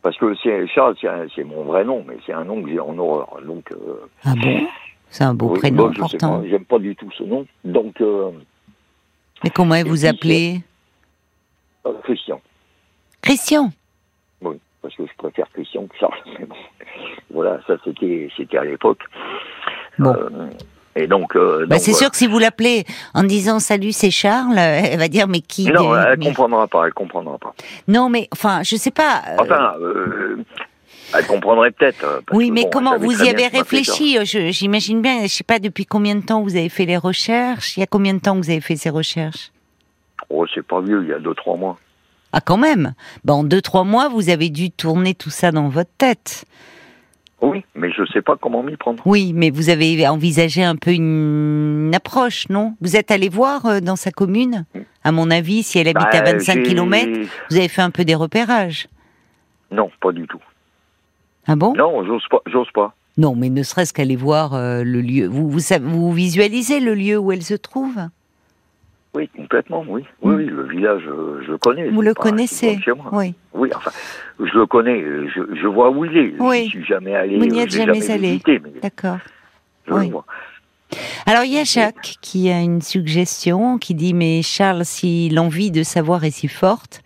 Parce 0.02 0.16
que 0.18 0.35
c'est 0.42 0.66
Charles, 0.68 0.97
c'est 1.35 1.45
mon 1.45 1.64
vrai 1.64 1.85
nom, 1.85 2.04
mais 2.06 2.16
c'est 2.25 2.33
un 2.33 2.45
nom 2.45 2.62
que 2.62 2.68
j'ai 2.71 2.78
en 2.78 2.97
horreur. 2.97 3.40
Donc, 3.45 3.73
euh, 3.73 4.06
Ah 4.25 4.35
bon? 4.40 4.66
C'est 5.09 5.25
un 5.25 5.35
beau 5.35 5.50
oui, 5.52 5.59
prénom 5.61 5.92
pourtant. 5.92 6.42
j'aime 6.49 6.64
pas 6.64 6.78
du 6.78 6.95
tout 6.97 7.11
ce 7.16 7.23
nom. 7.25 7.47
Donc, 7.64 8.00
euh, 8.00 8.30
Mais 9.42 9.50
comment 9.50 9.83
vous 9.85 10.04
appelez 10.06 10.61
euh, 11.87 11.92
Christian, 12.04 12.40
Christian? 13.23 13.71
oui, 14.42 14.56
parce 14.83 14.95
que 14.97 15.04
je 15.06 15.12
préfère 15.16 15.49
Christian 15.52 15.87
que 15.87 15.97
Charles. 15.99 16.18
Mais 16.38 16.47
bon, 16.47 16.56
voilà, 17.30 17.61
ça 17.66 17.75
c'était, 17.85 18.28
c'était 18.37 18.59
à 18.59 18.64
l'époque. 18.64 19.02
Bon. 19.99 20.14
Euh, 20.96 21.00
et 21.02 21.06
donc, 21.06 21.36
euh, 21.36 21.66
Bah, 21.66 21.78
c'est 21.78 21.90
voilà. 21.90 21.98
sûr 22.04 22.10
que 22.10 22.16
si 22.16 22.26
vous 22.26 22.38
l'appelez 22.38 22.84
en 23.14 23.22
disant 23.22 23.58
salut, 23.58 23.92
c'est 23.92 24.10
Charles, 24.10 24.58
euh, 24.58 24.80
elle 24.92 24.98
va 24.98 25.08
dire 25.08 25.28
mais 25.28 25.40
qui 25.40 25.70
Non, 25.70 25.94
euh, 25.94 26.04
elle 26.12 26.18
mais- 26.18 26.26
comprendra 26.26 26.66
pas, 26.66 26.86
elle 26.86 26.92
comprendra 26.94 27.38
pas. 27.38 27.54
Non, 27.88 28.08
mais 28.08 28.28
enfin, 28.32 28.62
je 28.62 28.76
sais 28.76 28.90
pas. 28.90 29.22
euh, 29.28 29.36
Enfin, 29.38 29.74
euh, 29.80 30.36
elle 31.14 31.26
comprendrait 31.26 31.70
peut-être. 31.70 32.04
euh, 32.04 32.20
oui, 32.32 32.50
mais 32.50 32.62
bon, 32.64 32.70
comment 32.70 32.98
vous 32.98 33.22
y 33.22 33.28
avez 33.28 33.46
réfléchi 33.46 34.18
euh, 34.18 34.24
J'imagine 34.50 35.00
bien. 35.02 35.22
Je 35.22 35.28
sais 35.28 35.44
pas 35.44 35.58
depuis 35.58 35.86
combien 35.86 36.14
de 36.16 36.22
temps 36.24 36.42
vous 36.42 36.56
avez 36.56 36.68
fait 36.68 36.84
les 36.86 36.96
recherches. 36.96 37.76
Il 37.76 37.80
y 37.80 37.82
a 37.82 37.86
combien 37.86 38.14
de 38.14 38.20
temps 38.20 38.34
que 38.38 38.44
vous 38.44 38.50
avez 38.50 38.60
fait 38.60 38.76
ces 38.76 38.90
recherches? 38.90 39.52
Oh, 40.30 40.44
c'est 40.52 40.66
pas 40.66 40.80
vieux, 40.80 41.02
il 41.04 41.08
y 41.10 41.12
a 41.12 41.18
deux, 41.20 41.34
trois 41.34 41.56
mois. 41.56 41.78
Ah, 42.32 42.40
quand 42.40 42.56
même. 42.56 42.94
Bon, 43.24 43.34
en 43.34 43.44
deux 43.44 43.62
trois 43.62 43.84
mois, 43.84 44.08
vous 44.08 44.28
avez 44.30 44.48
dû 44.50 44.70
tourner 44.70 45.14
tout 45.14 45.30
ça 45.30 45.52
dans 45.52 45.68
votre 45.68 45.90
tête. 45.96 46.44
Oui, 47.43 47.64
mais 47.75 47.90
je 47.93 48.02
sais 48.12 48.23
pas 48.23 48.37
comment 48.37 48.62
m'y 48.62 48.76
prendre. 48.76 49.02
Oui, 49.07 49.33
mais 49.35 49.50
vous 49.50 49.69
avez 49.69 50.09
envisagé 50.09 50.64
un 50.64 50.76
peu 50.76 50.93
une, 50.93 51.93
approche, 51.95 52.49
non? 52.49 52.75
Vous 52.81 52.97
êtes 52.97 53.11
allé 53.11 53.28
voir 53.28 53.66
euh, 53.66 53.81
dans 53.81 53.97
sa 53.97 54.11
commune? 54.11 54.64
À 55.05 55.12
mon 55.12 55.31
avis, 55.31 55.62
si 55.62 55.78
elle 55.78 55.88
habite 55.88 56.14
à 56.14 56.23
Bah, 56.23 56.33
25 56.33 56.55
j'ai- 56.55 56.62
km, 56.62 57.28
vous 57.50 57.57
avez 57.57 57.69
fait 57.69 57.83
un 57.83 57.90
peu 57.90 58.05
des 58.05 58.14
repérages. 58.14 58.88
Non, 59.71 59.90
pas 60.00 60.12
du 60.12 60.26
tout. 60.26 60.40
Ah 61.47 61.57
bon? 61.57 61.75
Non, 61.75 62.05
j'ose 62.05 62.25
pas, 62.31 62.40
j'ose 62.47 62.71
pas. 62.73 62.95
Non, 63.19 63.35
mais 63.37 63.50
ne 63.50 63.62
serait-ce 63.62 63.93
qu'aller 63.93 64.16
voir 64.16 64.55
euh, 64.55 64.83
le 64.83 65.00
lieu. 65.00 65.26
Vous, 65.26 65.49
vous 65.50 66.12
visualisez 66.12 66.81
le 66.81 66.95
lieu 66.95 67.19
où 67.19 67.33
elle 67.33 67.43
se 67.43 67.55
trouve? 67.55 67.97
Oui, 69.16 69.30
complètement, 69.35 69.82
oui. 69.88 70.04
Oui, 70.20 70.35
oui, 70.35 70.44
le 70.44 70.68
village, 70.68 71.02
euh, 71.06 71.40
je 71.46 71.52
le 71.52 71.56
connais. 71.58 71.88
Vous 71.88 72.02
le 72.02 72.12
connaissez. 72.12 72.78
Oui. 73.12 73.32
Oui, 73.54 73.70
enfin, 73.75 73.90
je 74.38 74.58
le 74.58 74.66
connais, 74.66 75.00
je, 75.00 75.40
je 75.58 75.66
vois 75.66 75.88
où 75.90 76.04
il 76.04 76.14
est. 76.18 76.35
Oui. 76.38 76.64
Je 76.66 76.70
suis 76.70 76.85
jamais 76.85 77.14
allé. 77.14 77.38
Vous 77.38 77.46
n'y 77.46 77.58
euh, 77.61 77.62
êtes 77.62 77.70
jamais 77.70 78.11
allé. 78.11 78.42
D'accord. 78.82 79.16
je 79.87 79.94
Oui. 79.94 80.06
le 80.06 80.12
vois. 80.12 80.26
Alors 81.25 81.44
il 81.44 81.52
y 81.54 81.58
a 81.58 81.64
Jacques 81.64 82.16
qui 82.20 82.50
a 82.50 82.61
une 82.61 82.82
suggestion 82.82 83.78
qui 83.78 83.94
dit 83.94 84.12
mais 84.12 84.42
Charles, 84.42 84.85
si 84.85 85.30
l'envie 85.30 85.70
de 85.70 85.82
savoir 85.82 86.23
est 86.25 86.30
si 86.30 86.46
forte, 86.46 87.02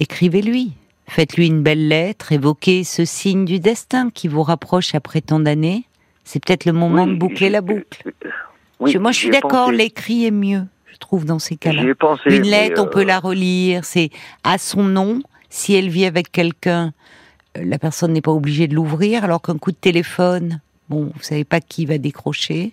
écrivez-lui. 0.00 0.72
Faites-lui 1.06 1.46
une 1.46 1.62
belle 1.62 1.86
lettre, 1.88 2.32
évoquez 2.32 2.82
ce 2.84 3.04
signe 3.06 3.44
du 3.46 3.60
destin 3.60 4.10
qui 4.10 4.26
vous 4.28 4.42
rapproche 4.42 4.94
après 4.94 5.20
tant 5.22 5.40
d'années. 5.40 5.84
C'est 6.24 6.44
peut-être 6.44 6.66
le 6.66 6.72
moment 6.72 7.04
Oui, 7.04 7.12
de 7.12 7.16
boucler 7.16 7.48
la 7.48 7.62
boucle. 7.62 8.02
euh, 8.26 8.28
oui, 8.80 8.98
moi, 8.98 9.10
je 9.12 9.18
suis 9.18 9.30
d'accord, 9.30 9.72
l'écrit 9.72 10.26
est 10.26 10.30
mieux, 10.30 10.64
trouve, 10.98 11.24
dans 11.24 11.38
ces 11.38 11.56
cas-là. 11.56 11.82
Pensé. 11.98 12.36
Une 12.36 12.42
lettre, 12.44 12.80
on 12.82 12.86
euh, 12.86 12.90
peut 12.90 13.04
la 13.04 13.18
relire, 13.20 13.84
c'est 13.84 14.10
à 14.44 14.58
son 14.58 14.82
nom. 14.84 15.22
Si 15.50 15.74
elle 15.74 15.88
vit 15.88 16.04
avec 16.04 16.30
quelqu'un, 16.32 16.92
euh, 17.56 17.62
la 17.64 17.78
personne 17.78 18.12
n'est 18.12 18.20
pas 18.20 18.32
obligée 18.32 18.66
de 18.68 18.74
l'ouvrir, 18.74 19.24
alors 19.24 19.40
qu'un 19.40 19.56
coup 19.58 19.70
de 19.72 19.76
téléphone, 19.76 20.60
bon, 20.88 21.10
vous 21.14 21.22
savez 21.22 21.44
pas 21.44 21.60
qui 21.60 21.86
va 21.86 21.98
décrocher. 21.98 22.72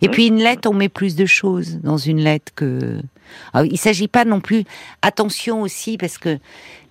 Et 0.00 0.08
Mmh. 0.08 0.10
puis 0.10 0.26
une 0.26 0.38
lettre, 0.38 0.68
on 0.68 0.74
met 0.74 0.88
plus 0.88 1.14
de 1.14 1.26
choses 1.26 1.78
dans 1.82 1.96
une 1.96 2.18
lettre 2.18 2.52
que. 2.56 3.00
Alors, 3.54 3.66
il 3.70 3.78
s'agit 3.78 4.08
pas 4.08 4.24
non 4.24 4.40
plus. 4.40 4.64
Attention 5.00 5.62
aussi, 5.62 5.96
parce 5.96 6.18
que 6.18 6.38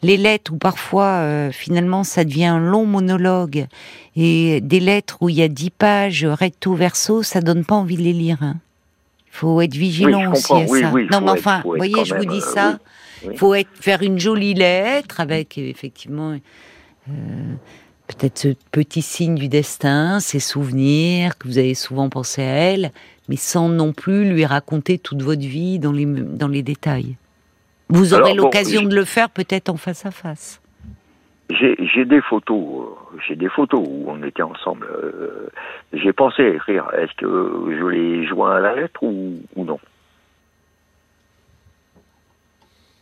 les 0.01 0.17
lettres 0.17 0.53
où 0.53 0.57
parfois, 0.57 1.19
euh, 1.19 1.51
finalement, 1.51 2.03
ça 2.03 2.23
devient 2.23 2.45
un 2.45 2.59
long 2.59 2.85
monologue, 2.85 3.67
et 4.15 4.59
des 4.61 4.79
lettres 4.79 5.17
où 5.21 5.29
il 5.29 5.35
y 5.35 5.41
a 5.43 5.47
dix 5.49 5.69
pages 5.69 6.25
recto 6.25 6.73
verso, 6.73 7.21
ça 7.21 7.41
donne 7.41 7.63
pas 7.65 7.75
envie 7.75 7.97
de 7.97 8.01
les 8.01 8.13
lire. 8.13 8.37
hein. 8.41 8.55
Il 9.33 9.37
faut 9.37 9.61
être 9.61 9.73
vigilant 9.75 10.31
aussi 10.33 10.53
à. 10.53 10.65
Oui, 10.67 10.81
ça. 10.81 10.91
oui, 10.93 11.07
non, 11.11 11.21
mais 11.21 11.31
enfin, 11.31 11.61
vous 11.63 11.75
voyez, 11.77 12.05
je 12.05 12.15
vous 12.15 12.25
dis 12.25 12.37
euh, 12.37 12.53
ça. 12.53 12.79
Il 13.23 13.37
faut 13.37 13.53
être, 13.53 13.69
faire 13.79 14.01
une 14.01 14.19
jolie 14.19 14.53
lettre 14.53 15.19
avec 15.19 15.57
euh, 15.57 15.61
effectivement 15.61 16.37
euh, 17.09 17.11
peut-être 18.07 18.39
ce 18.39 18.47
petit 18.71 19.01
signe 19.01 19.35
du 19.35 19.47
destin, 19.47 20.19
ses 20.19 20.39
souvenirs, 20.39 21.37
que 21.37 21.47
vous 21.47 21.57
avez 21.57 21.75
souvent 21.75 22.09
pensé 22.09 22.41
à 22.41 22.45
elle, 22.45 22.91
mais 23.29 23.35
sans 23.37 23.69
non 23.69 23.93
plus 23.93 24.29
lui 24.29 24.45
raconter 24.45 24.97
toute 24.97 25.21
votre 25.21 25.41
vie 25.41 25.79
dans 25.79 25.91
les, 25.91 26.05
dans 26.05 26.47
les 26.47 26.63
détails. 26.63 27.15
Vous 27.89 28.13
aurez 28.13 28.31
bon, 28.31 28.43
l'occasion 28.43 28.81
je- 28.83 28.87
de 28.87 28.95
le 28.95 29.05
faire 29.05 29.29
peut-être 29.29 29.69
en 29.69 29.77
face 29.77 30.05
à 30.05 30.11
face. 30.11 30.60
J'ai 31.59 32.05
des 32.05 32.21
photos, 32.21 32.59
euh, 32.59 33.17
j'ai 33.27 33.35
des 33.35 33.49
photos 33.49 33.83
où 33.85 34.05
on 34.07 34.23
était 34.23 34.43
ensemble. 34.43 34.85
euh, 34.85 35.49
j'ai 35.93 36.13
pensé 36.13 36.43
à 36.43 36.49
écrire. 36.49 36.87
Est-ce 36.97 37.13
que 37.17 37.77
je 37.79 37.85
les 37.87 38.27
joins 38.27 38.55
à 38.55 38.59
la 38.59 38.75
lettre 38.75 39.03
ou, 39.03 39.39
ou 39.55 39.65
non? 39.65 39.79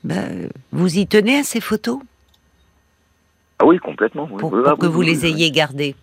Ben, 0.03 0.49
vous 0.71 0.97
y 0.97 1.05
tenez 1.07 1.39
à 1.39 1.43
ces 1.43 1.61
photos? 1.61 1.99
Ah 3.59 3.65
oui, 3.65 3.77
complètement. 3.77 4.27
Oui. 4.31 4.39
pour, 4.39 4.53
Oui, 4.53 4.61
pour 4.61 4.71
ah, 4.71 4.75
que 4.77 4.85
oui, 4.85 4.91
vous 4.91 5.01
les 5.01 5.25
ayez 5.25 5.51
gardées. 5.51 5.95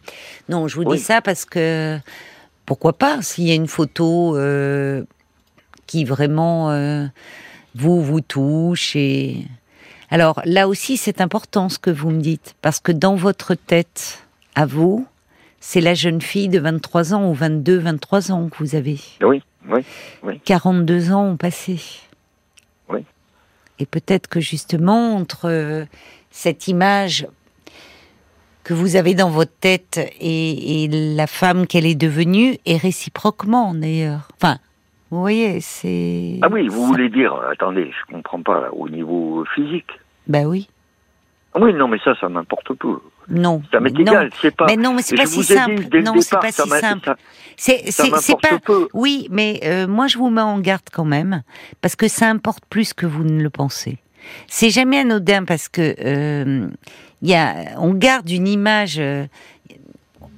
Non, 0.48 0.68
je 0.68 0.76
vous 0.76 0.84
dis 0.84 0.98
ça 0.98 1.22
parce 1.22 1.44
que 1.44 1.98
pourquoi 2.66 2.92
pas 2.92 3.22
s'il 3.22 3.48
y 3.48 3.52
a 3.52 3.54
une 3.54 3.68
photo 3.68 4.36
euh, 4.36 5.02
qui 5.86 6.04
vraiment 6.04 6.70
euh, 6.70 7.06
vous 7.74 8.02
vous 8.02 8.20
touche 8.20 8.94
et 8.96 9.46
alors 10.10 10.40
là 10.44 10.68
aussi 10.68 10.96
c'est 10.96 11.20
important 11.20 11.68
ce 11.68 11.78
que 11.78 11.90
vous 11.90 12.10
me 12.10 12.20
dites 12.20 12.54
parce 12.62 12.80
que 12.80 12.92
dans 12.92 13.14
votre 13.14 13.54
tête 13.54 14.25
à 14.54 14.66
vous 14.66 15.06
c'est 15.60 15.80
la 15.80 15.94
jeune 15.94 16.20
fille 16.20 16.48
de 16.48 16.60
23 16.60 17.14
ans 17.14 17.28
ou 17.28 17.34
22 17.34 17.78
23 17.78 18.30
ans 18.30 18.48
que 18.48 18.56
vous 18.58 18.75
avez 18.76 19.00
Oui, 19.20 19.42
oui. 20.22 20.40
42 20.44 21.12
ans 21.12 21.25
ont 21.30 21.36
passé. 21.36 21.80
Oui. 22.88 23.00
Et 23.78 23.86
peut-être 23.86 24.28
que 24.28 24.40
justement, 24.40 25.16
entre 25.16 25.48
euh, 25.48 25.84
cette 26.30 26.68
image 26.68 27.26
que 28.64 28.75
vous 28.75 28.96
avez 28.96 29.14
dans 29.14 29.30
votre 29.30 29.52
tête 29.60 30.00
et, 30.20 30.84
et 30.84 30.88
la 30.88 31.26
femme 31.26 31.66
qu'elle 31.66 31.86
est 31.86 31.94
devenue, 31.94 32.58
et 32.64 32.76
réciproquement 32.76 33.75
d'ailleurs. 33.75 34.28
Enfin, 34.36 34.58
vous 35.10 35.20
voyez, 35.20 35.60
c'est... 35.60 36.38
Ah 36.42 36.48
oui, 36.50 36.68
vous 36.68 36.80
ça- 36.82 36.86
voulez 36.86 37.08
dire, 37.08 37.34
attendez, 37.50 37.90
je 37.92 38.12
comprends 38.12 38.42
pas, 38.42 38.60
là, 38.60 38.68
au 38.75 38.88
niveau 38.88 39.44
physique. 39.54 39.90
Bah 40.26 40.42
oui. 40.44 40.68
Ah 41.54 41.58
oui, 41.62 41.72
non, 41.75 41.88
mais 41.88 41.98
ça, 42.04 42.14
ça 42.20 42.28
m'importe 42.28 42.75
peu. 42.75 42.98
non. 43.28 43.62
Ça 43.72 43.80
m'est 43.80 43.90
égal, 43.98 44.30
c'est 44.42 44.54
pas. 44.54 44.66
Mais 44.66 44.76
non, 44.76 44.92
mais 44.92 45.02
c'est 45.02 45.16
pas 45.16 45.26
si 45.26 45.42
simple. 45.42 45.82
Non, 46.02 46.12
c'est 46.20 46.30
départ, 46.30 46.40
pas 46.40 46.52
si 46.52 46.68
simple. 46.68 47.04
ça- 47.06 47.16
C'est 47.56 47.80
c'est 47.86 47.92
c'est 47.92 48.10
m'importe 48.10 48.42
pas. 48.42 48.58
peu. 48.58 48.88
Oui, 48.92 49.26
mais 49.30 49.60
euh, 49.64 49.86
moi 49.86 50.06
je 50.08 50.18
vous 50.18 50.28
mets 50.28 50.42
en 50.42 50.58
garde 50.58 50.82
quand 50.92 51.06
même 51.06 51.42
parce 51.80 51.96
que 51.96 52.08
ça 52.08 52.28
importe 52.28 52.64
plus 52.68 52.92
que 52.92 53.06
vous 53.06 53.25
ne 53.25 53.42
le 53.42 53.48
pensez. 53.48 53.96
C'est 54.48 54.68
jamais 54.70 54.98
anodin 54.98 55.44
parce 55.46 55.68
que 55.70 55.94
euh, 56.04 56.68
y 57.22 57.34
a, 57.34 57.54
on 57.78 57.94
garde 57.94 58.28
une 58.28 58.46
image. 58.48 58.96
euh, 58.98 59.25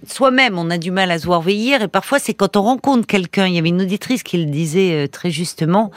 Soi-même, 0.08 0.58
on 0.58 0.70
a 0.70 0.78
du 0.78 0.90
mal 0.90 1.10
à 1.10 1.18
se 1.18 1.26
voir 1.26 1.42
vieillir 1.42 1.82
et 1.82 1.88
parfois 1.88 2.18
c'est 2.18 2.32
quand 2.32 2.56
on 2.56 2.62
rencontre 2.62 3.06
quelqu'un. 3.06 3.46
Il 3.46 3.54
y 3.54 3.58
avait 3.58 3.68
une 3.68 3.82
auditrice 3.82 4.22
qui 4.22 4.38
le 4.38 4.46
disait 4.50 5.04
euh, 5.04 5.06
très 5.06 5.30
justement. 5.30 5.90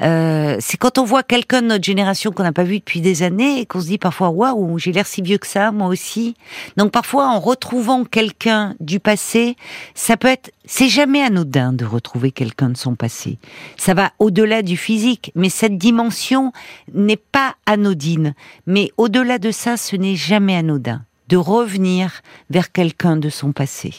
euh, 0.00 0.56
c'est 0.58 0.76
quand 0.76 0.98
on 0.98 1.04
voit 1.04 1.22
quelqu'un 1.22 1.62
de 1.62 1.68
notre 1.68 1.84
génération 1.84 2.32
qu'on 2.32 2.42
n'a 2.42 2.52
pas 2.52 2.64
vu 2.64 2.80
depuis 2.80 3.00
des 3.00 3.22
années 3.22 3.60
et 3.60 3.66
qu'on 3.66 3.80
se 3.80 3.86
dit 3.86 3.98
parfois 3.98 4.30
waouh, 4.30 4.78
j'ai 4.78 4.90
l'air 4.90 5.06
si 5.06 5.22
vieux 5.22 5.38
que 5.38 5.46
ça, 5.46 5.70
moi 5.70 5.86
aussi. 5.86 6.34
Donc 6.76 6.90
parfois 6.90 7.28
en 7.28 7.38
retrouvant 7.38 8.04
quelqu'un 8.04 8.74
du 8.80 8.98
passé, 8.98 9.56
ça 9.94 10.16
peut 10.16 10.28
être, 10.28 10.50
c'est 10.64 10.88
jamais 10.88 11.22
anodin 11.22 11.72
de 11.72 11.84
retrouver 11.84 12.32
quelqu'un 12.32 12.70
de 12.70 12.76
son 12.76 12.96
passé. 12.96 13.38
Ça 13.76 13.94
va 13.94 14.10
au-delà 14.18 14.62
du 14.62 14.76
physique, 14.76 15.30
mais 15.36 15.48
cette 15.48 15.78
dimension 15.78 16.52
n'est 16.92 17.16
pas 17.16 17.54
anodine. 17.66 18.34
Mais 18.66 18.90
au-delà 18.96 19.38
de 19.38 19.52
ça, 19.52 19.76
ce 19.76 19.94
n'est 19.94 20.16
jamais 20.16 20.56
anodin 20.56 21.02
de 21.32 21.38
revenir 21.38 22.20
vers 22.50 22.72
quelqu'un 22.72 23.16
de 23.16 23.30
son 23.30 23.52
passé. 23.52 23.90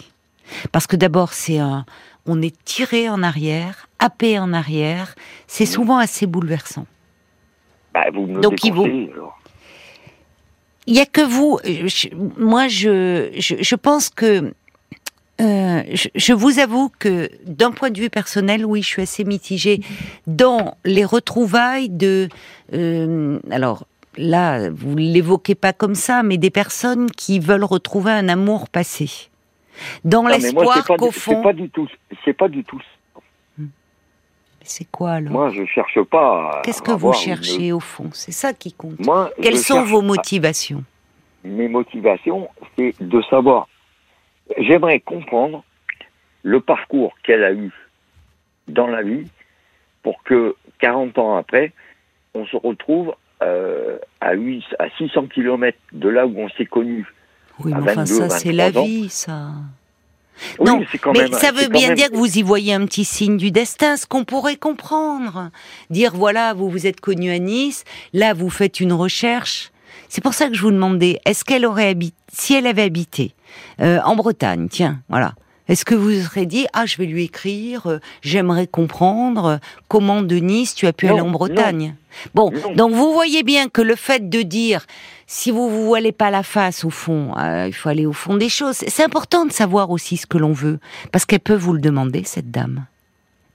Parce 0.72 0.86
que 0.86 0.96
d'abord, 0.96 1.34
c'est 1.34 1.58
un, 1.58 1.84
on 2.28 2.42
est 2.44 2.56
tiré 2.63 3.10
en 3.10 3.24
arrière, 3.24 3.88
happé 3.98 4.38
en 4.38 4.54
arrière. 4.54 5.16
C'est 5.48 5.66
souvent 5.66 5.98
assez 5.98 6.28
bouleversant. 6.28 6.86
Bah, 7.94 8.06
vous 8.13 8.28
me 8.28 8.36
le 8.36 8.42
Donc, 8.42 8.63
il 8.63 8.72
vaut-. 8.74 8.88
Il 10.86 10.96
y 10.96 11.00
a 11.00 11.06
que 11.08 11.22
vous. 11.22 11.60
je- 11.63 12.13
moi, 12.38 12.68
je, 12.68 13.32
je, 13.38 13.56
je 13.62 13.75
pense 13.75 14.10
que. 14.10 14.54
euh, 15.42 15.82
je, 15.94 16.10
je 16.13 16.34
vous 16.34 16.60
avoue 16.60 16.92
que 17.00 17.30
d'un 17.48 17.72
point 17.72 17.90
de 17.90 18.00
vue 18.00 18.10
personnel, 18.12 18.63
oui, 18.66 18.82
je 18.84 18.88
suis 18.88 19.02
assez 19.02 19.24
mitigée 19.24 19.82
dans 20.28 20.78
les 20.86 21.06
retrouvailles 21.06 21.90
de. 21.90 22.30
euh, 22.74 23.40
alors 23.50 23.88
là, 24.17 24.70
vous 24.70 24.96
l'évoquez 24.96 25.55
pas 25.55 25.74
comme 25.74 25.96
ça, 25.96 26.24
mais 26.24 26.38
des 26.38 26.50
personnes 26.50 27.10
qui 27.12 27.39
veulent 27.39 27.63
retrouver 27.63 28.12
un 28.12 28.29
amour 28.29 28.70
passé, 28.70 29.29
dans 30.03 30.25
l'espoir 30.27 30.86
qu'au 30.86 31.08
du- 31.10 31.13
C'est 31.13 31.20
fond. 31.20 31.41
pas 31.43 31.53
du 31.53 31.70
tout. 31.70 31.88
C'est 32.24 32.34
pas 32.34 32.48
du 32.48 32.63
tout. 32.63 32.82
C'est 34.65 34.86
quoi 34.89 35.13
alors? 35.13 35.34
Moi, 35.34 35.50
je 35.51 35.65
cherche 35.65 36.01
pas. 36.03 36.62
Qu'est-ce 36.63 36.82
que 36.82 36.91
vous 36.93 37.10
une- 37.10 37.13
cherchez 37.15 37.72
au 37.74 37.82
fond? 37.82 38.10
C'est 38.13 38.32
ça 38.32 38.53
qui 38.53 38.72
compte. 38.72 38.98
Moi, 39.05 39.29
Quelles 39.41 39.58
sont 39.58 39.84
vos 39.84 40.00
à- 40.00 40.03
motivations? 40.03 40.84
Mes 41.43 41.67
motivations, 41.67 42.48
c'est 42.77 42.96
de 43.01 43.22
savoir. 43.29 43.67
J'aimerais 44.58 45.01
comprendre 45.01 45.63
le 46.43 46.62
parcours 46.62 47.13
qu'elle 47.24 47.43
a 47.43 47.51
eu 47.51 47.72
dans 48.70 48.88
la 48.88 49.01
vie 49.03 49.27
pour 50.01 50.24
que 50.24 50.55
40 50.79 51.17
ans 51.17 51.36
après, 51.36 51.74
on 52.34 52.46
se 52.46 52.55
retrouve 52.55 53.13
euh, 53.44 53.98
à, 54.22 54.34
8, 54.34 54.64
à 54.80 54.86
600 54.98 55.28
km 55.28 55.78
de 55.92 56.10
là 56.10 56.26
où 56.26 56.38
on 56.40 56.50
s'est 56.50 56.66
connus. 56.66 57.06
Oui, 57.60 57.72
mais 57.76 57.82
enfin, 57.92 58.04
22, 58.04 58.06
ça, 58.06 58.30
c'est 58.30 58.52
la 58.52 58.66
23 58.66 58.82
ans. 58.82 58.86
vie, 58.86 59.10
ça. 59.10 59.48
Oui, 60.60 60.66
Non, 60.68 60.84
c'est 60.92 60.98
quand 60.98 61.14
mais 61.14 61.24
même- 61.30 61.34
ça 61.34 61.52
veut 61.52 61.68
bien 61.68 61.90
même- 61.90 61.96
dire 61.98 62.10
que 62.10 62.16
vous 62.16 62.38
y 62.40 62.42
voyez 62.42 62.74
un 62.74 62.86
petit 62.88 63.06
signe 63.06 63.38
du 63.38 63.52
destin, 63.52 63.98
ce 63.98 64.08
qu'on 64.08 64.24
pourrait 64.26 64.56
comprendre. 64.56 65.52
Dire 65.92 66.14
voilà, 66.16 66.54
vous 66.56 66.70
vous 66.70 66.88
êtes 66.88 67.00
connu 67.00 67.32
à 67.32 67.38
Nice, 67.38 67.84
là 68.14 68.34
vous 68.34 68.50
faites 68.50 68.80
une 68.80 68.94
recherche. 68.94 69.70
C'est 70.10 70.24
pour 70.24 70.34
ça 70.34 70.48
que 70.48 70.56
je 70.56 70.62
vous 70.62 70.72
demandais, 70.72 71.20
est-ce 71.26 71.46
qu'elle 71.46 71.66
aurait 71.66 71.88
habité, 71.90 72.16
si 72.32 72.56
elle 72.56 72.66
avait 72.66 72.82
habité 72.84 73.34
euh, 73.80 74.00
en 74.04 74.16
Bretagne, 74.16 74.68
tiens, 74.70 75.02
voilà. 75.10 75.34
Est-ce 75.70 75.86
que 75.86 75.96
vous 75.96 76.12
serez 76.22 76.46
dit 76.46 76.65
ah 76.74 76.86
je 76.86 76.98
vais 76.98 77.05
lui 77.05 77.24
écrire, 77.24 77.88
euh, 77.88 78.00
j'aimerais 78.22 78.67
comprendre 78.67 79.46
euh, 79.46 79.58
comment 79.88 80.22
de 80.22 80.36
Nice 80.36 80.75
tu 80.75 80.88
as 80.88 80.93
pu 80.93 81.05
Non, 81.08 81.13
aller 81.13 81.22
en 81.22 81.29
Bretagne? 81.32 81.95
Bon, 82.36 82.52
Non. 82.52 82.76
donc 82.76 82.91
vous 82.93 83.13
voyez 83.13 83.43
bien 83.43 83.69
que 83.69 83.82
le 83.82 83.95
fait 83.95 84.30
de 84.30 84.41
dire 84.41 84.86
si 85.26 85.52
vous 85.52 85.69
vous 85.69 85.86
voilez 85.86 86.12
pas 86.12 86.30
la 86.32 86.43
face 86.43 86.84
au 86.84 86.89
fond, 86.89 87.34
euh, 87.38 87.65
il 87.67 87.73
faut 87.73 87.89
aller 87.89 88.06
au 88.06 88.13
fond 88.13 88.36
des 88.36 88.49
choses. 88.49 88.84
C'est 88.88 89.04
important 89.04 89.45
de 89.45 89.52
savoir 89.54 89.89
aussi 89.89 90.17
ce 90.17 90.26
que 90.28 90.38
l'on 90.38 90.52
veut, 90.52 90.80
parce 91.12 91.26
qu'elle 91.26 91.39
peut 91.39 91.56
vous 91.56 91.73
le 91.73 91.80
demander 91.80 92.23
cette 92.26 92.52
dame, 92.52 92.86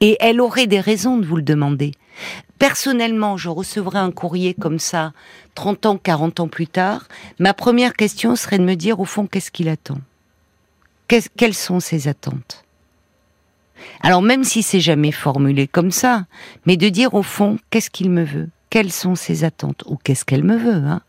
et 0.01 0.16
elle 0.21 0.40
aurait 0.40 0.66
des 0.66 0.81
raisons 0.81 1.18
de 1.18 1.27
vous 1.27 1.37
le 1.37 1.42
demander. 1.42 1.92
Personnellement, 2.59 3.37
je 3.37 3.49
recevrais 3.49 3.99
un 4.01 4.11
courrier 4.11 4.55
comme 4.55 4.81
ça, 4.81 5.12
30 5.55 5.87
ans, 5.87 5.97
40 5.99 6.40
ans 6.40 6.49
plus 6.49 6.66
tard. 6.66 7.07
Ma 7.38 7.55
première 7.55 7.94
question 7.94 8.35
serait 8.35 8.59
de 8.59 8.64
me 8.64 8.75
dire 8.75 8.99
au 8.99 9.05
fond 9.05 9.27
qu'est-ce 9.27 9.53
qu'il 9.53 9.68
attend, 9.68 9.99
Quelles 11.09 11.55
sont 11.55 11.81
ses 11.81 12.07
attentes? 12.07 12.64
Alors 14.03 14.23
même 14.23 14.44
si 14.44 14.62
c'est 14.62 14.81
jamais 14.81 15.12
formulé 15.12 15.66
comme 15.66 15.90
ça, 15.90 16.27
mais 16.66 16.77
de 16.77 16.88
dire 16.88 17.14
au 17.14 17.23
fond 17.23 17.59
qu'est-ce 17.71 17.90
qu'il 17.90 18.11
me 18.11 18.25
veut, 18.25 18.49
quelles 18.71 18.92
sont 18.92 19.14
ses 19.14 19.44
attentes? 19.44 19.83
Ou 19.87 19.97
qu'est-ce 19.97 20.25
qu'elle 20.25 20.44
me 20.44 20.57
veut. 20.57 20.85
Hein? 20.85 21.01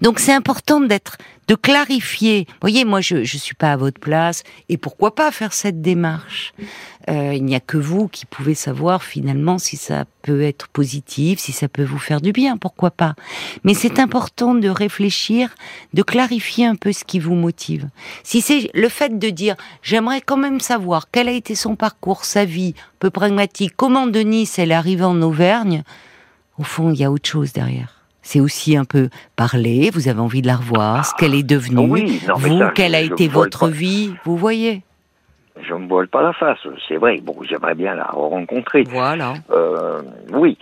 Donc 0.00 0.18
c'est 0.18 0.32
important 0.32 0.80
d'être, 0.80 1.18
de 1.48 1.54
clarifier. 1.54 2.46
Vous 2.48 2.54
voyez, 2.60 2.84
moi 2.84 3.00
je 3.00 3.24
je 3.24 3.36
suis 3.36 3.54
pas 3.54 3.72
à 3.72 3.76
votre 3.76 4.00
place 4.00 4.42
et 4.68 4.76
pourquoi 4.76 5.14
pas 5.14 5.30
faire 5.30 5.52
cette 5.52 5.80
démarche? 5.80 6.54
Euh, 7.08 7.34
il 7.34 7.44
n'y 7.44 7.54
a 7.54 7.60
que 7.60 7.76
vous 7.76 8.08
qui 8.08 8.26
pouvez 8.26 8.54
savoir 8.54 9.02
finalement 9.02 9.58
si 9.58 9.76
ça 9.76 10.04
peut 10.22 10.42
être 10.42 10.68
positif, 10.68 11.38
si 11.38 11.52
ça 11.52 11.68
peut 11.68 11.84
vous 11.84 11.98
faire 11.98 12.20
du 12.20 12.32
bien, 12.32 12.56
pourquoi 12.56 12.90
pas? 12.90 13.14
Mais 13.62 13.74
c'est 13.74 14.00
important 14.00 14.54
de 14.54 14.68
réfléchir, 14.68 15.54
de 15.94 16.02
clarifier 16.02 16.66
un 16.66 16.74
peu 16.74 16.92
ce 16.92 17.04
qui 17.04 17.20
vous 17.20 17.34
motive. 17.34 17.88
Si 18.24 18.40
c'est 18.40 18.70
le 18.74 18.88
fait 18.88 19.18
de 19.18 19.30
dire 19.30 19.56
j'aimerais 19.82 20.20
quand 20.20 20.36
même 20.36 20.60
savoir 20.60 21.10
quel 21.10 21.28
a 21.28 21.32
été 21.32 21.54
son 21.54 21.76
parcours, 21.76 22.24
sa 22.24 22.44
vie, 22.44 22.74
peu 22.98 23.10
pragmatique, 23.10 23.74
comment 23.76 24.06
Denis 24.06 24.50
elle 24.58 24.72
est 24.72 24.74
arrivée 24.74 25.04
en 25.04 25.22
Auvergne, 25.22 25.84
au 26.58 26.64
fond 26.64 26.90
il 26.90 26.98
y 26.98 27.04
a 27.04 27.10
autre 27.10 27.28
chose 27.28 27.52
derrière. 27.52 27.95
C'est 28.26 28.40
aussi 28.40 28.76
un 28.76 28.84
peu 28.84 29.08
parler, 29.36 29.88
vous 29.94 30.08
avez 30.08 30.18
envie 30.18 30.42
de 30.42 30.48
la 30.48 30.56
revoir, 30.56 31.06
ce 31.06 31.14
qu'elle 31.14 31.32
est 31.36 31.44
devenue, 31.44 31.88
Oui, 31.88 32.20
non, 32.26 32.34
mais 32.42 32.48
vous, 32.48 32.58
ça, 32.58 32.70
quelle 32.74 32.96
a 32.96 33.04
je- 33.04 33.12
été 33.12 33.28
votre 33.28 33.68
vie, 33.68 34.14
vous 34.24 34.36
voyez. 34.36 34.82
Je 35.62 35.72
me 35.74 35.86
voile 35.86 36.08
pas 36.08 36.22
la 36.22 36.32
face, 36.32 36.58
c'est 36.88 36.96
vrai. 36.96 37.20
Bon, 37.22 37.36
j'aimerais 37.48 37.76
bien 37.76 37.94
la 37.94 38.06
rencontrer. 38.06 38.82
Voilà. 38.82 39.34
Euh, 39.52 40.02
oui, 40.32 40.58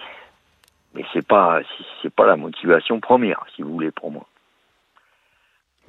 mais 0.94 1.06
c'est 1.14 1.26
pas 1.26 1.60
c'est 2.02 2.12
pas 2.14 2.26
la 2.26 2.36
motivation 2.36 3.00
première, 3.00 3.42
si 3.56 3.62
vous 3.62 3.72
voulez, 3.72 3.90
pour 3.92 4.10
moi. 4.12 4.26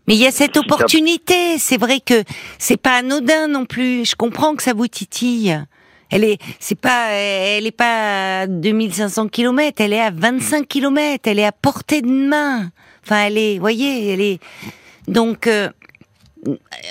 Mais 0.08 0.16
il 0.16 0.22
y 0.22 0.28
a 0.28 0.32
cette 0.32 0.56
opportunité. 0.56 1.58
C'est 1.58 1.78
vrai 1.78 2.00
que 2.00 2.24
c'est 2.58 2.78
pas 2.82 3.00
anodin 3.00 3.50
non 3.50 3.66
plus. 3.66 4.06
Je 4.10 4.16
comprends 4.16 4.56
que 4.56 4.64
ça 4.64 4.74
vous 4.74 4.88
titille. 4.88 5.60
Elle 6.12 6.24
est, 6.24 6.38
c'est 6.60 6.80
pas, 6.80 7.10
elle 7.12 7.66
est 7.66 7.72
pas 7.72 8.42
à 8.42 8.48
2500 8.48 9.28
km. 9.30 9.82
Elle 9.82 9.94
est 9.94 10.00
à 10.02 10.12
25 10.12 10.68
km. 10.68 11.22
Elle 11.28 11.40
est 11.40 11.46
à 11.46 11.52
portée 11.52 12.02
de 12.02 12.08
main. 12.10 12.72
Enfin, 13.04 13.26
elle 13.26 13.38
est, 13.38 13.60
voyez, 13.60 14.12
elle 14.14 14.22
est. 14.22 14.40
Donc, 15.08 15.48
euh, 15.48 15.70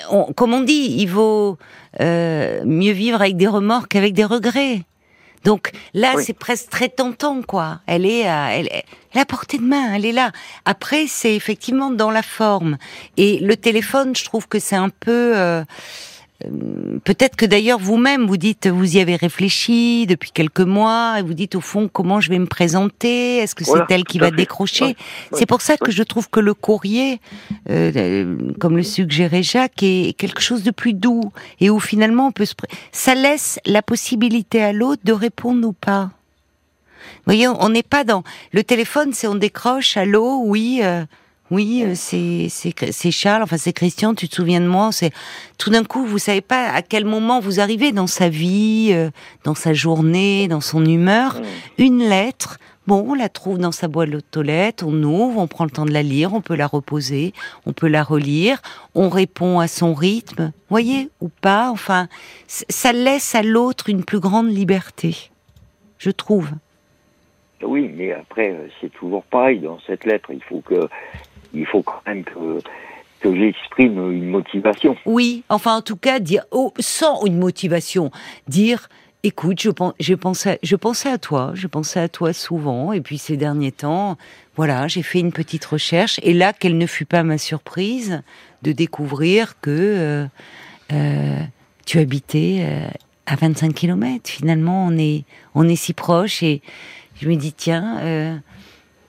on- 0.09 0.33
comme 0.33 0.53
on 0.53 0.61
dit, 0.61 0.95
il 0.99 1.07
vaut 1.07 1.57
euh, 2.01 2.61
mieux 2.65 2.91
vivre 2.91 3.21
avec 3.21 3.37
des 3.37 3.47
remords 3.47 3.87
qu'avec 3.87 4.13
des 4.13 4.25
regrets. 4.25 4.81
Donc 5.45 5.71
là, 5.93 6.13
Oui. 6.15 6.23
c'est 6.25 6.33
presque 6.37 6.69
très 6.69 6.89
tentant, 6.89 7.41
quoi. 7.41 7.79
Elle 7.85 8.05
est, 8.05 8.27
à, 8.27 8.49
elle, 8.57 8.67
elle 8.71 8.83
est 9.13 9.19
à 9.21 9.25
portée 9.25 9.59
de 9.59 9.63
main, 9.63 9.93
elle 9.93 10.05
est 10.05 10.11
là. 10.11 10.31
Après, 10.65 11.05
c'est 11.07 11.35
effectivement 11.35 11.91
dans 11.91 12.09
la 12.11 12.23
forme. 12.23 12.77
Et 13.15 13.37
le 13.39 13.55
téléphone, 13.55 14.15
je 14.15 14.25
trouve 14.25 14.47
que 14.47 14.59
c'est 14.59 14.75
un 14.75 14.89
peu. 14.89 15.37
euh, 15.37 15.61
euh, 15.61 15.63
Peut-être 17.05 17.37
que 17.37 17.45
d'ailleurs 17.45 17.79
vous-même 17.79 18.25
vous 18.27 18.35
dites 18.35 18.67
vous 18.67 18.97
y 18.97 18.99
avez 18.99 19.15
réfléchi 19.15 20.05
depuis 20.05 20.31
quelques 20.31 20.59
mois 20.59 21.15
et 21.19 21.21
vous 21.21 21.33
dites 21.33 21.55
au 21.55 21.61
fond 21.61 21.87
comment 21.91 22.19
je 22.19 22.29
vais 22.29 22.39
me 22.39 22.45
présenter? 22.45 23.37
Est-ce 23.37 23.55
que 23.55 23.63
Voilà, 23.63 23.85
c'est 23.87 23.95
elle 23.95 24.03
qui 24.03 24.19
va 24.19 24.29
fait. 24.31 24.35
décrocher? 24.35 24.83
Ouais, 24.85 24.95
c'est 25.31 25.45
pour 25.45 25.61
ça 25.61 25.77
que 25.77 25.91
je 25.91 26.03
trouve 26.03 26.29
que 26.29 26.41
le 26.41 26.53
courrier 26.53 27.21
euh, 27.69 27.91
euh, 27.95 28.37
comme 28.59 28.75
le 28.75 28.83
suggérait 28.83 29.43
Jacques 29.43 29.81
est 29.81 30.13
quelque 30.17 30.41
chose 30.41 30.63
de 30.63 30.71
plus 30.71 30.93
doux 30.93 31.31
et 31.61 31.69
où 31.69 31.79
finalement 31.79 32.27
on 32.27 32.31
peut 32.33 32.45
se 32.45 32.53
ça 32.91 33.15
laisse 33.15 33.57
la 33.65 33.81
possibilité 33.81 34.61
à 34.61 34.73
l'autre 34.73 35.01
de 35.05 35.13
répondre 35.13 35.65
ou 35.65 35.73
pas. 35.73 36.09
Vous 37.19 37.31
voyez 37.33 37.47
on 37.47 37.69
n'est 37.69 37.81
pas 37.83 38.03
dans 38.03 38.23
le 38.51 38.61
téléphone 38.63 39.11
c'est 39.13 39.27
on 39.27 39.35
décroche 39.35 39.95
allô 39.95 40.41
oui 40.45 40.81
euh, 40.83 41.05
oui, 41.51 41.83
euh, 41.85 41.93
c'est 41.95 43.11
Charles, 43.11 43.43
enfin 43.43 43.57
c'est 43.57 43.73
Christian. 43.73 44.15
Tu 44.15 44.27
te 44.27 44.35
souviens 44.35 44.61
de 44.61 44.67
moi 44.67 44.91
C'est 44.91 45.11
tout 45.57 45.69
d'un 45.69 45.83
coup, 45.83 46.05
vous 46.05 46.17
savez 46.17 46.41
pas 46.41 46.69
à 46.69 46.81
quel 46.81 47.05
moment 47.05 47.39
vous 47.39 47.59
arrivez 47.59 47.91
dans 47.91 48.07
sa 48.07 48.29
vie, 48.29 48.89
euh, 48.91 49.11
dans 49.43 49.53
sa 49.53 49.73
journée, 49.73 50.47
dans 50.47 50.61
son 50.61 50.83
humeur. 50.83 51.39
Une 51.77 51.99
lettre, 51.99 52.57
bon, 52.87 53.05
on 53.07 53.13
la 53.13 53.29
trouve 53.29 53.59
dans 53.59 53.71
sa 53.71 53.87
boîte 53.87 54.35
aux 54.35 54.41
lettres, 54.41 54.85
on 54.87 55.03
ouvre, 55.03 55.39
on 55.39 55.47
prend 55.47 55.65
le 55.65 55.69
temps 55.69 55.85
de 55.85 55.93
la 55.93 56.01
lire, 56.01 56.33
on 56.33 56.41
peut 56.41 56.55
la 56.55 56.67
reposer, 56.67 57.33
on 57.67 57.73
peut 57.73 57.87
la 57.87 58.01
relire, 58.01 58.61
on 58.95 59.09
répond 59.09 59.59
à 59.59 59.67
son 59.67 59.93
rythme, 59.93 60.51
voyez 60.69 61.09
ou 61.21 61.29
pas. 61.29 61.69
Enfin, 61.69 62.07
ça 62.47 62.91
laisse 62.91 63.35
à 63.35 63.43
l'autre 63.43 63.89
une 63.89 64.03
plus 64.03 64.19
grande 64.19 64.49
liberté, 64.49 65.29
je 65.99 66.09
trouve. 66.09 66.49
Oui, 67.61 67.91
mais 67.95 68.11
après, 68.11 68.51
euh, 68.51 68.67
c'est 68.81 68.91
toujours 68.91 69.23
pareil 69.23 69.59
dans 69.59 69.79
cette 69.87 70.05
lettre. 70.05 70.29
Il 70.31 70.43
faut 70.43 70.61
que, 70.61 70.87
il 71.53 71.65
faut 71.65 71.81
quand 71.81 72.01
même 72.05 72.23
que 72.23 72.59
que 73.21 73.33
j'exprime 73.33 74.11
une 74.11 74.29
motivation. 74.29 74.95
Oui, 75.05 75.43
enfin 75.49 75.77
en 75.77 75.81
tout 75.81 75.95
cas 75.95 76.19
dire 76.19 76.43
oh, 76.51 76.73
sans 76.79 77.25
une 77.25 77.37
motivation, 77.37 78.11
dire 78.47 78.87
écoute, 79.25 79.59
je, 79.59 79.71
pensais, 80.13 80.59
je 80.61 80.75
pensais 80.75 81.09
à 81.09 81.17
toi, 81.17 81.51
je 81.55 81.65
pensais 81.65 81.99
à 81.99 82.07
toi 82.07 82.31
souvent, 82.31 82.93
et 82.93 83.01
puis 83.01 83.17
ces 83.17 83.37
derniers 83.37 83.71
temps, 83.71 84.17
voilà, 84.55 84.87
j'ai 84.87 85.01
fait 85.01 85.19
une 85.19 85.31
petite 85.31 85.65
recherche, 85.65 86.19
et 86.21 86.31
là, 86.31 86.53
quelle 86.53 86.77
ne 86.77 86.85
fut 86.85 87.05
pas 87.05 87.23
ma 87.23 87.39
surprise 87.39 88.21
de 88.61 88.71
découvrir 88.71 89.59
que 89.59 89.71
euh, 89.71 90.25
euh, 90.93 91.39
tu 91.87 91.97
habitais 91.97 92.59
euh, 92.61 92.87
à 93.25 93.35
25 93.35 93.73
km. 93.73 94.29
Finalement, 94.29 94.85
on 94.85 94.95
est, 94.95 95.23
on 95.55 95.67
est 95.67 95.75
si 95.75 95.93
proche, 95.93 96.43
et 96.43 96.61
je 97.19 97.27
me 97.27 97.35
dis, 97.35 97.51
tiens, 97.51 98.41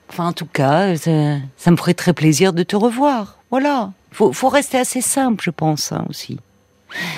enfin 0.09 0.29
en 0.29 0.33
tout 0.33 0.47
cas, 0.47 0.97
ça, 0.97 1.71
me 1.71 1.77
ferait 1.77 1.95
très 1.95 2.13
plaisir 2.13 2.53
de 2.53 2.63
te 2.63 2.77
revoir. 2.77 3.39
Voilà, 3.51 3.93
faut, 4.13 4.33
faut 4.33 4.49
rester 4.49 4.79
assez 4.79 5.01
simple, 5.01 5.43
je 5.45 5.51
pense, 5.51 5.93
hein, 5.93 6.05
aussi. 6.09 6.39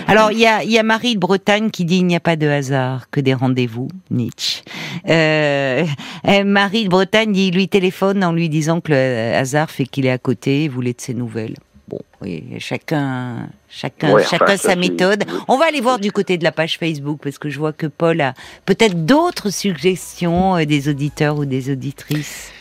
Alors, 0.06 0.32
il 0.32 0.38
y 0.38 0.78
a, 0.78 0.82
Marie 0.82 1.14
de 1.14 1.20
Bretagne 1.20 1.70
qui 1.70 1.84
dit 1.84 1.98
il 1.98 2.06
n'y 2.06 2.16
a 2.16 2.20
pas 2.20 2.36
de 2.36 2.48
hasard 2.48 3.10
que 3.10 3.20
des 3.20 3.34
rendez-vous, 3.34 3.88
Nietzsche. 4.10 4.62
Euh, 5.08 5.84
Marie 6.44 6.84
de 6.84 6.88
Bretagne 6.88 7.32
dit, 7.32 7.50
lui 7.50 7.68
téléphone 7.68 8.24
en 8.24 8.32
lui 8.32 8.48
disant 8.48 8.80
que 8.80 8.92
le 8.92 9.34
hasard 9.34 9.70
fait 9.70 9.84
qu'il 9.84 10.06
est 10.06 10.10
à 10.10 10.18
côté 10.18 10.64
et 10.64 10.68
voulait 10.68 10.94
de 10.94 11.00
ses 11.00 11.14
nouvelles. 11.14 11.56
Bon, 11.88 12.00
oui, 12.20 12.44
chacun, 12.58 13.48
chacun, 13.68 14.18
chacun 14.22 14.56
sa 14.58 14.76
méthode. 14.76 15.24
On 15.48 15.56
va 15.56 15.66
aller 15.66 15.80
voir 15.80 15.98
du 15.98 16.12
côté 16.12 16.36
de 16.36 16.44
la 16.44 16.52
page 16.52 16.78
Facebook 16.78 17.20
parce 17.22 17.38
que 17.38 17.48
je 17.48 17.58
vois 17.58 17.72
que 17.72 17.86
Paul 17.86 18.20
a 18.20 18.34
peut-être 18.66 19.06
d'autres 19.06 19.50
suggestions 19.50 20.56
euh, 20.56 20.64
des 20.66 20.88
auditeurs 20.88 21.38
ou 21.38 21.46
des 21.46 21.70
auditrices. 21.70 22.52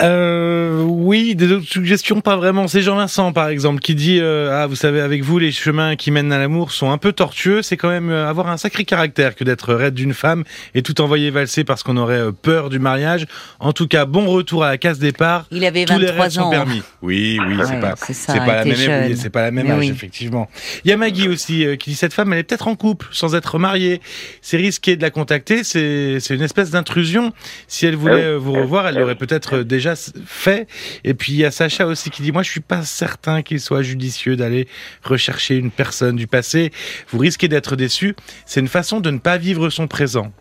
Euh, 0.00 0.80
oui, 0.84 1.34
des 1.34 1.50
autres 1.50 1.66
suggestions, 1.66 2.20
pas 2.20 2.36
vraiment. 2.36 2.68
C'est 2.68 2.82
Jean-Vincent, 2.82 3.32
par 3.32 3.48
exemple, 3.48 3.80
qui 3.80 3.96
dit 3.96 4.20
euh, 4.20 4.62
Ah, 4.62 4.66
vous 4.66 4.76
savez, 4.76 5.00
avec 5.00 5.22
vous, 5.22 5.38
les 5.38 5.50
chemins 5.50 5.96
qui 5.96 6.12
mènent 6.12 6.32
à 6.32 6.38
l'amour 6.38 6.70
sont 6.70 6.90
un 6.90 6.98
peu 6.98 7.12
tortueux. 7.12 7.62
C'est 7.62 7.76
quand 7.76 7.88
même 7.88 8.10
euh, 8.10 8.28
avoir 8.28 8.48
un 8.48 8.56
sacré 8.56 8.84
caractère 8.84 9.34
que 9.34 9.42
d'être 9.42 9.74
raide 9.74 9.94
d'une 9.94 10.14
femme 10.14 10.44
et 10.74 10.82
tout 10.82 11.00
envoyer 11.00 11.30
valser 11.30 11.64
parce 11.64 11.82
qu'on 11.82 11.96
aurait 11.96 12.18
euh, 12.18 12.32
peur 12.32 12.70
du 12.70 12.78
mariage. 12.78 13.26
En 13.58 13.72
tout 13.72 13.88
cas, 13.88 14.04
bon 14.04 14.26
retour 14.26 14.62
à 14.62 14.70
la 14.70 14.78
case 14.78 15.00
départ. 15.00 15.46
Il 15.50 15.64
avait 15.64 15.84
23 15.84 15.96
Tous 15.96 16.30
les 16.30 16.38
ans. 16.38 16.50
permis. 16.50 16.82
Oui, 17.02 17.40
oui, 17.44 17.56
c'est 17.66 17.80
pas, 17.80 17.94
c'est 17.96 18.38
pas, 18.38 18.64
la 18.64 18.64
même, 18.64 19.16
c'est 19.16 19.30
pas 19.30 19.42
la 19.42 19.50
même 19.50 19.70
âge, 19.70 19.88
effectivement. 19.88 20.48
Il 20.84 20.90
y 20.90 20.92
a 20.92 20.96
Maggie 20.96 21.28
aussi 21.28 21.64
qui 21.78 21.90
dit 21.90 21.96
Cette 21.96 22.12
femme, 22.14 22.32
elle 22.32 22.40
est 22.40 22.44
peut-être 22.44 22.68
en 22.68 22.76
couple, 22.76 23.08
sans 23.10 23.34
être 23.34 23.58
mariée. 23.58 24.00
C'est 24.42 24.58
risqué 24.58 24.96
de 24.96 25.02
la 25.02 25.10
contacter. 25.10 25.64
C'est 25.64 26.20
une 26.30 26.42
espèce 26.42 26.70
d'intrusion. 26.70 27.32
Si 27.66 27.84
elle 27.86 27.96
voulait 27.96 28.34
ah 28.34 28.38
vous 28.38 28.52
revoir, 28.52 28.86
elle 28.86 29.02
aurait 29.02 29.16
peut-être 29.16 29.58
déjà 29.58 29.87
fait. 29.94 30.66
Et 31.04 31.14
puis 31.14 31.32
il 31.32 31.38
y 31.38 31.44
a 31.44 31.50
Sacha 31.50 31.86
aussi 31.86 32.10
qui 32.10 32.22
dit 32.22 32.32
moi 32.32 32.42
je 32.42 32.50
suis 32.50 32.60
pas 32.60 32.82
certain 32.82 33.42
qu'il 33.42 33.60
soit 33.60 33.82
judicieux 33.82 34.36
d'aller 34.36 34.68
rechercher 35.02 35.56
une 35.56 35.70
personne 35.70 36.16
du 36.16 36.26
passé. 36.26 36.72
Vous 37.10 37.18
risquez 37.18 37.48
d'être 37.48 37.76
déçu. 37.76 38.14
C'est 38.46 38.60
une 38.60 38.68
façon 38.68 39.00
de 39.00 39.10
ne 39.10 39.18
pas 39.18 39.38
vivre 39.38 39.70
son 39.70 39.86
présent. 39.86 40.32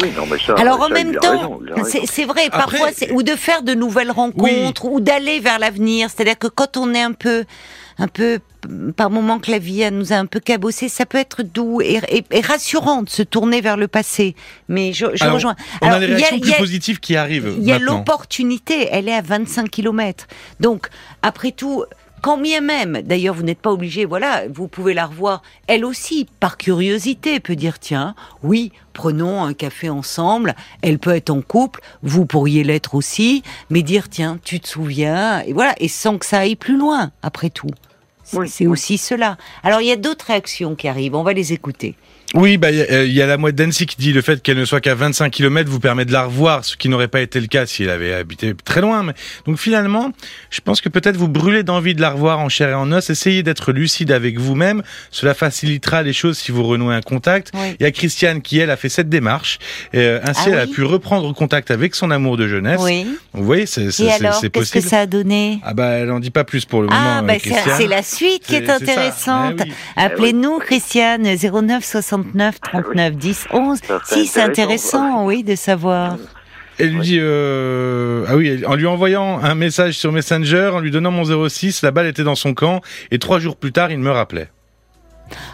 Oui, 0.00 0.10
non, 0.16 0.24
mais 0.26 0.38
ça, 0.38 0.54
Alors 0.56 0.80
en 0.80 0.88
même 0.88 1.14
temps, 1.16 1.60
c'est 1.84 2.24
vrai, 2.24 2.48
parfois, 2.50 2.88
ou 3.12 3.22
de 3.22 3.36
faire 3.36 3.62
de 3.62 3.74
nouvelles 3.74 4.10
rencontres, 4.10 4.86
ou 4.86 5.00
d'aller 5.00 5.38
vers 5.40 5.58
l'avenir. 5.58 6.08
C'est-à-dire 6.08 6.38
que 6.38 6.46
quand 6.46 6.76
on 6.76 6.94
est 6.94 7.02
un 7.02 7.12
peu, 7.12 7.44
un 7.98 8.08
peu, 8.08 8.40
par 8.96 9.10
moment 9.10 9.38
que 9.38 9.50
la 9.50 9.58
vie 9.58 9.88
nous 9.90 10.12
a 10.12 10.16
un 10.16 10.26
peu 10.26 10.40
cabossé, 10.40 10.88
ça 10.88 11.06
peut 11.06 11.18
être 11.18 11.42
doux 11.42 11.80
et, 11.80 12.00
rassurant 12.42 13.02
de 13.02 13.10
se 13.10 13.22
tourner 13.22 13.60
vers 13.60 13.76
le 13.76 13.88
passé. 13.88 14.34
Mais 14.68 14.92
je, 14.92 15.06
rejoins. 15.06 15.56
On 15.80 15.88
a 15.88 15.98
des 15.98 16.06
réactions 16.06 16.40
plus 16.40 16.52
positives 16.52 17.00
qui 17.00 17.16
arrivent. 17.16 17.54
Il 17.56 17.64
y 17.64 17.72
a 17.72 17.78
l'opportunité, 17.78 18.88
elle 18.90 19.08
est 19.08 19.14
à 19.14 19.22
25 19.22 19.70
km. 19.70 20.26
Donc, 20.60 20.88
après 21.22 21.52
tout, 21.52 21.84
quand 22.22 22.38
bien 22.38 22.60
même, 22.60 23.02
d'ailleurs, 23.02 23.34
vous 23.34 23.42
n'êtes 23.42 23.60
pas 23.60 23.72
obligé, 23.72 24.04
voilà, 24.04 24.44
vous 24.48 24.68
pouvez 24.68 24.94
la 24.94 25.06
revoir, 25.06 25.42
elle 25.66 25.84
aussi, 25.84 26.26
par 26.38 26.56
curiosité, 26.56 27.40
peut 27.40 27.56
dire, 27.56 27.80
tiens, 27.80 28.14
oui, 28.44 28.72
prenons 28.92 29.42
un 29.42 29.54
café 29.54 29.88
ensemble, 29.88 30.54
elle 30.82 30.98
peut 30.98 31.14
être 31.14 31.30
en 31.30 31.40
couple, 31.42 31.80
vous 32.02 32.26
pourriez 32.26 32.64
l'être 32.64 32.94
aussi, 32.94 33.42
mais 33.70 33.82
dire, 33.82 34.08
tiens, 34.08 34.38
tu 34.44 34.60
te 34.60 34.68
souviens, 34.68 35.40
et 35.40 35.52
voilà, 35.52 35.74
et 35.78 35.88
sans 35.88 36.18
que 36.18 36.26
ça 36.26 36.40
aille 36.40 36.56
plus 36.56 36.76
loin, 36.76 37.10
après 37.22 37.50
tout. 37.50 37.70
C'est 38.46 38.66
aussi 38.66 38.98
cela. 38.98 39.36
Alors, 39.62 39.80
il 39.80 39.88
y 39.88 39.92
a 39.92 39.96
d'autres 39.96 40.26
réactions 40.26 40.74
qui 40.74 40.88
arrivent, 40.88 41.14
on 41.14 41.22
va 41.22 41.32
les 41.32 41.52
écouter. 41.52 41.96
Oui, 42.34 42.56
bah 42.56 42.70
il 42.70 43.12
y, 43.12 43.20
a 43.20 43.26
la 43.26 43.36
mouette 43.36 43.56
d'Annecy 43.56 43.84
qui 43.84 43.96
dit 43.96 44.12
le 44.12 44.22
fait 44.22 44.42
qu'elle 44.42 44.56
ne 44.56 44.64
soit 44.64 44.80
qu'à 44.80 44.94
25 44.94 45.30
km 45.30 45.68
vous 45.68 45.80
permet 45.80 46.06
de 46.06 46.12
la 46.12 46.24
revoir, 46.24 46.64
ce 46.64 46.78
qui 46.78 46.88
n'aurait 46.88 47.08
pas 47.08 47.20
été 47.20 47.38
le 47.40 47.46
cas 47.46 47.66
si 47.66 47.82
elle 47.82 47.90
avait 47.90 48.14
habité 48.14 48.54
très 48.64 48.80
loin. 48.80 49.02
Mais... 49.02 49.12
Donc 49.46 49.58
finalement, 49.58 50.12
je 50.48 50.60
pense 50.60 50.80
que 50.80 50.88
peut-être 50.88 51.16
vous 51.16 51.28
brûlez 51.28 51.62
d'envie 51.62 51.94
de 51.94 52.00
la 52.00 52.10
revoir 52.10 52.40
en 52.40 52.48
chair 52.48 52.70
et 52.70 52.74
en 52.74 52.90
os. 52.90 53.10
Essayez 53.10 53.42
d'être 53.42 53.72
lucide 53.72 54.12
avec 54.12 54.38
vous-même. 54.38 54.82
Cela 55.10 55.34
facilitera 55.34 56.02
les 56.02 56.14
choses 56.14 56.38
si 56.38 56.52
vous 56.52 56.62
renouez 56.62 56.94
un 56.94 57.02
contact. 57.02 57.52
Il 57.78 57.82
y 57.82 57.86
a 57.86 57.90
Christiane 57.90 58.40
qui 58.40 58.58
elle 58.58 58.70
a 58.70 58.76
fait 58.76 58.88
cette 58.88 59.10
démarche. 59.10 59.58
Et, 59.92 59.98
euh, 59.98 60.20
ainsi, 60.24 60.44
ah 60.46 60.50
elle 60.52 60.58
a 60.60 60.66
pu 60.66 60.84
reprendre 60.84 61.34
contact 61.34 61.70
avec 61.70 61.94
son 61.94 62.10
amour 62.10 62.38
de 62.38 62.48
jeunesse. 62.48 62.80
Oui. 62.82 63.06
Vous 63.34 63.44
voyez, 63.44 63.66
c'est 63.66 63.86
possible. 63.86 64.50
Qu'est-ce 64.52 64.72
que 64.72 64.80
ça 64.80 65.00
a 65.00 65.06
donné? 65.06 65.60
Ah 65.64 65.74
bah 65.74 65.90
elle 65.90 66.10
en 66.10 66.20
dit 66.20 66.30
pas 66.30 66.44
plus 66.44 66.64
pour 66.64 66.80
le 66.80 66.88
ah, 66.90 67.20
moment. 67.20 67.34
Bah, 67.34 67.52
c'est 67.76 67.86
la 67.86 68.02
suite 68.02 68.44
qui 68.46 68.54
est, 68.54 68.70
intéressante. 68.70 69.60
Eh 69.66 70.00
Appelez-nous 70.00 70.58
Christiane 70.58 71.24
09 71.24 71.84
60 71.84 72.21
39 72.22 72.60
39 72.60 73.16
10 73.16 73.46
11. 73.52 73.78
Si, 74.04 74.26
c'est 74.26 74.42
intéressant, 74.42 75.26
oui, 75.26 75.42
de 75.42 75.54
savoir. 75.54 76.16
Elle 76.78 76.94
lui 76.94 77.00
dit, 77.00 77.18
euh, 77.20 78.24
ah 78.28 78.36
oui, 78.36 78.64
en 78.66 78.74
lui 78.74 78.86
envoyant 78.86 79.38
un 79.42 79.54
message 79.54 79.98
sur 79.98 80.10
Messenger, 80.10 80.70
en 80.74 80.80
lui 80.80 80.90
donnant 80.90 81.10
mon 81.10 81.48
06, 81.48 81.82
la 81.82 81.90
balle 81.90 82.06
était 82.06 82.24
dans 82.24 82.34
son 82.34 82.54
camp, 82.54 82.80
et 83.10 83.18
trois 83.18 83.38
jours 83.38 83.56
plus 83.56 83.72
tard, 83.72 83.90
il 83.90 83.98
me 83.98 84.10
rappelait. 84.10 84.48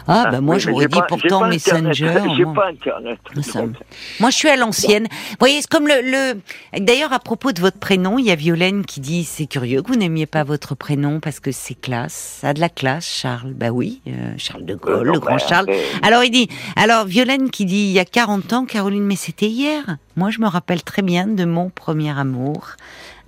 Ah, 0.07 0.29
bah 0.31 0.41
moi 0.41 0.57
j'aurais 0.57 0.87
dit 0.87 0.99
pourtant 1.07 1.47
Messenger. 1.47 2.21
J'ai 2.35 2.45
pas 2.45 2.69
Internet. 2.69 3.19
Moi 4.19 4.29
je 4.29 4.35
suis 4.35 4.49
à 4.49 4.55
l'ancienne. 4.55 5.07
Vous 5.09 5.35
voyez, 5.39 5.61
c'est 5.61 5.69
comme 5.69 5.87
le. 5.87 6.01
le... 6.03 6.79
D'ailleurs, 6.79 7.13
à 7.13 7.19
propos 7.19 7.51
de 7.51 7.59
votre 7.59 7.77
prénom, 7.77 8.17
il 8.17 8.25
y 8.25 8.31
a 8.31 8.35
Violaine 8.35 8.85
qui 8.85 8.99
dit 8.99 9.23
c'est 9.23 9.45
curieux 9.45 9.81
que 9.81 9.87
vous 9.87 9.97
n'aimiez 9.97 10.25
pas 10.25 10.43
votre 10.43 10.75
prénom 10.75 11.19
parce 11.19 11.39
que 11.39 11.51
c'est 11.51 11.79
classe. 11.79 12.39
Ça 12.41 12.49
a 12.49 12.53
de 12.53 12.59
la 12.59 12.69
classe, 12.69 13.07
Charles. 13.07 13.53
Bah 13.53 13.69
oui, 13.69 14.01
euh, 14.07 14.33
Charles 14.37 14.65
de 14.65 14.75
Gaulle, 14.75 15.07
le 15.07 15.19
grand 15.19 15.37
Charles. 15.37 15.67
Alors 16.01 16.23
il 16.23 16.31
dit. 16.31 16.49
Alors 16.75 17.05
Violaine 17.05 17.49
qui 17.49 17.65
dit 17.65 17.75
il 17.75 17.91
y 17.91 17.99
a 17.99 18.05
40 18.05 18.53
ans, 18.53 18.65
Caroline, 18.65 19.03
mais 19.03 19.15
c'était 19.15 19.47
hier. 19.47 19.97
Moi 20.15 20.31
je 20.31 20.39
me 20.39 20.47
rappelle 20.47 20.83
très 20.83 21.01
bien 21.01 21.27
de 21.27 21.45
mon 21.45 21.69
premier 21.69 22.17
amour 22.17 22.75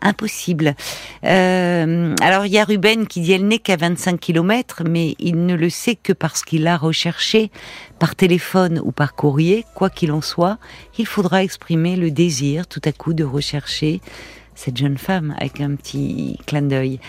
impossible. 0.02 0.76
Euh, 1.26 2.16
alors 2.22 2.46
il 2.46 2.52
y 2.52 2.58
a 2.58 2.66
Ruben 2.66 3.08
qui 3.08 3.22
dit 3.22 3.34
elle 3.34 3.48
n'est 3.48 3.60
qu'à 3.60 3.76
25 3.76 4.20
km, 4.20 4.84
mais 4.88 5.16
il 5.20 5.46
ne 5.46 5.56
le 5.56 5.70
sait 5.70 5.96
que 5.96 6.14
parce 6.14 6.44
qu'il 6.44 6.68
a 6.68 6.78
recherché 6.78 7.52
par 8.00 8.16
téléphone 8.16 8.82
ou 8.84 8.92
par 8.92 9.16
courrier, 9.16 9.66
quoi 9.76 9.90
qu'il 9.90 10.12
en 10.12 10.22
soit, 10.22 10.58
il 10.98 11.06
faudra 11.06 11.44
exprimer 11.44 11.96
le 11.96 12.12
désir 12.12 12.68
tout 12.68 12.82
à 12.86 12.92
coup 12.92 13.14
de 13.14 13.24
rechercher 13.24 14.02
cette 14.56 14.78
jeune 14.78 14.98
femme 14.98 15.36
avec 15.40 15.60
un 15.60 15.76
petit 15.76 16.38
clin 16.46 16.62
d'œil. 16.62 17.00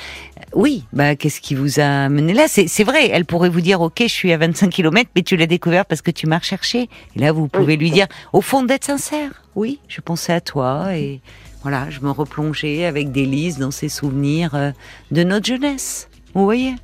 Oui, 0.55 0.85
bah 0.93 1.17
qu'est-ce 1.17 1.41
qui 1.41 1.55
vous 1.55 1.81
a 1.81 2.09
mené 2.09 2.33
là? 2.33 2.47
C'est 2.49 2.85
vrai, 2.85 3.09
elle 3.11 3.25
pourrait 3.25 3.49
vous 3.49 3.61
dire 3.61 3.81
ok, 3.81 3.99
je 4.01 4.07
suis 4.07 4.33
à 4.33 4.39
25 4.39 4.71
km, 4.71 5.11
mais 5.15 5.23
tu 5.23 5.37
l'as 5.37 5.47
découvert 5.47 5.85
parce 5.85 6.03
que 6.03 6.11
tu 6.11 6.27
m'as 6.27 6.39
recherché. 6.39 6.89
Et 7.17 7.19
là, 7.19 7.33
vous 7.33 7.49
pouvez 7.49 7.77
lui 7.77 7.91
dire, 7.91 8.07
au 8.33 8.41
fond, 8.41 8.63
d'être 8.63 8.85
sincère. 8.85 9.43
Oui, 9.55 9.81
je 9.89 10.01
pensais 10.01 10.33
à 10.33 10.41
toi 10.41 10.97
et 10.97 11.21
voilà, 11.63 11.91
je 11.91 12.01
me 12.01 12.11
replongeais 12.11 12.87
avec 12.87 13.13
délice 13.13 13.59
dans 13.59 13.71
ces 13.71 13.89
souvenirs 13.89 14.55
euh, 14.55 14.73
de 15.13 15.23
notre 15.23 15.47
jeunesse. 15.47 16.09
Vous 16.35 16.45
voyez? 16.45 16.75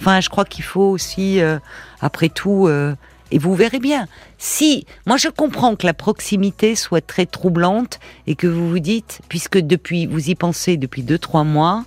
Enfin, 0.00 0.20
je 0.20 0.28
crois 0.28 0.44
qu'il 0.44 0.64
faut 0.64 0.90
aussi, 0.90 1.40
euh, 1.40 1.58
après 2.00 2.28
tout, 2.28 2.66
euh, 2.66 2.94
et 3.30 3.38
vous 3.38 3.54
verrez 3.54 3.78
bien, 3.78 4.06
si, 4.38 4.86
moi 5.06 5.16
je 5.16 5.28
comprends 5.28 5.76
que 5.76 5.86
la 5.86 5.94
proximité 5.94 6.74
soit 6.74 7.04
très 7.04 7.26
troublante 7.26 7.98
et 8.26 8.34
que 8.34 8.46
vous 8.46 8.68
vous 8.68 8.78
dites, 8.80 9.20
puisque 9.28 9.58
depuis, 9.58 10.06
vous 10.06 10.28
y 10.28 10.34
pensez 10.34 10.76
depuis 10.76 11.02
deux, 11.02 11.18
trois 11.18 11.44
mois, 11.44 11.84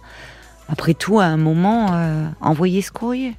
après 0.69 0.93
tout, 0.93 1.19
à 1.19 1.25
un 1.25 1.37
moment, 1.37 1.91
envoyez 2.41 2.81
ce 2.81 2.91
courrier. 2.91 3.35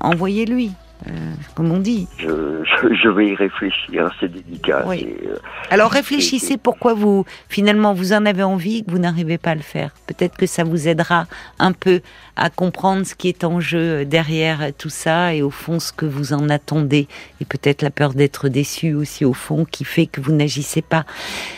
envoyez-lui. 0.00 0.72
Euh, 1.06 1.10
comme 1.54 1.70
on 1.70 1.78
dit. 1.78 2.08
Je, 2.18 3.08
vais 3.08 3.28
y 3.28 3.34
réfléchir, 3.34 4.10
c'est 4.18 4.28
délicat. 4.28 4.84
Euh, 4.88 5.36
Alors 5.70 5.90
réfléchissez 5.90 6.56
pourquoi 6.56 6.94
vous, 6.94 7.24
finalement, 7.48 7.92
vous 7.92 8.12
en 8.12 8.24
avez 8.26 8.42
envie 8.42 8.78
et 8.78 8.82
que 8.82 8.90
vous 8.90 8.98
n'arrivez 8.98 9.38
pas 9.38 9.50
à 9.50 9.54
le 9.54 9.60
faire. 9.60 9.90
Peut-être 10.06 10.36
que 10.36 10.46
ça 10.46 10.64
vous 10.64 10.88
aidera 10.88 11.26
un 11.58 11.72
peu 11.72 12.00
à 12.36 12.50
comprendre 12.50 13.06
ce 13.06 13.14
qui 13.14 13.28
est 13.28 13.44
en 13.44 13.60
jeu 13.60 14.04
derrière 14.04 14.72
tout 14.76 14.88
ça 14.88 15.34
et 15.34 15.42
au 15.42 15.50
fond 15.50 15.80
ce 15.80 15.92
que 15.92 16.06
vous 16.06 16.32
en 16.32 16.48
attendez. 16.48 17.08
Et 17.40 17.44
peut-être 17.44 17.82
la 17.82 17.90
peur 17.90 18.14
d'être 18.14 18.48
déçu 18.48 18.94
aussi 18.94 19.24
au 19.24 19.34
fond 19.34 19.64
qui 19.64 19.84
fait 19.84 20.06
que 20.06 20.20
vous 20.20 20.32
n'agissez 20.32 20.82
pas. 20.82 21.04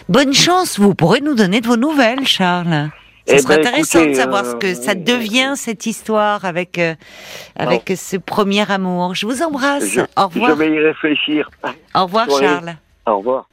Bonne 0.09 0.35
chance, 0.35 0.79
vous 0.79 0.95
pourrez 0.95 1.21
nous 1.21 1.35
donner 1.35 1.61
de 1.61 1.67
vos 1.67 1.77
nouvelles, 1.77 2.27
Charles. 2.27 2.91
Ce 3.29 3.35
eh 3.35 3.39
serait 3.41 3.57
ben, 3.57 3.67
intéressant 3.67 4.07
de 4.07 4.15
savoir 4.15 4.47
ce 4.47 4.55
que 4.55 4.75
ça 4.75 4.93
euh, 4.93 4.95
devient 4.95 5.53
cette 5.55 5.85
histoire 5.85 6.47
avec 6.47 6.79
euh, 6.79 6.95
avec 7.57 7.93
ce 7.95 8.17
premier 8.17 8.71
amour. 8.71 9.15
Je 9.15 9.27
vous 9.27 9.43
embrasse. 9.43 9.99
Au 10.17 10.29
revoir. 10.29 10.51
Je 10.51 10.55
vais 10.57 10.71
y 10.71 10.79
réfléchir. 10.79 11.51
Au 11.95 12.05
revoir 12.05 12.31
Charles. 12.31 12.77
Au 13.07 13.19
revoir. 13.19 13.49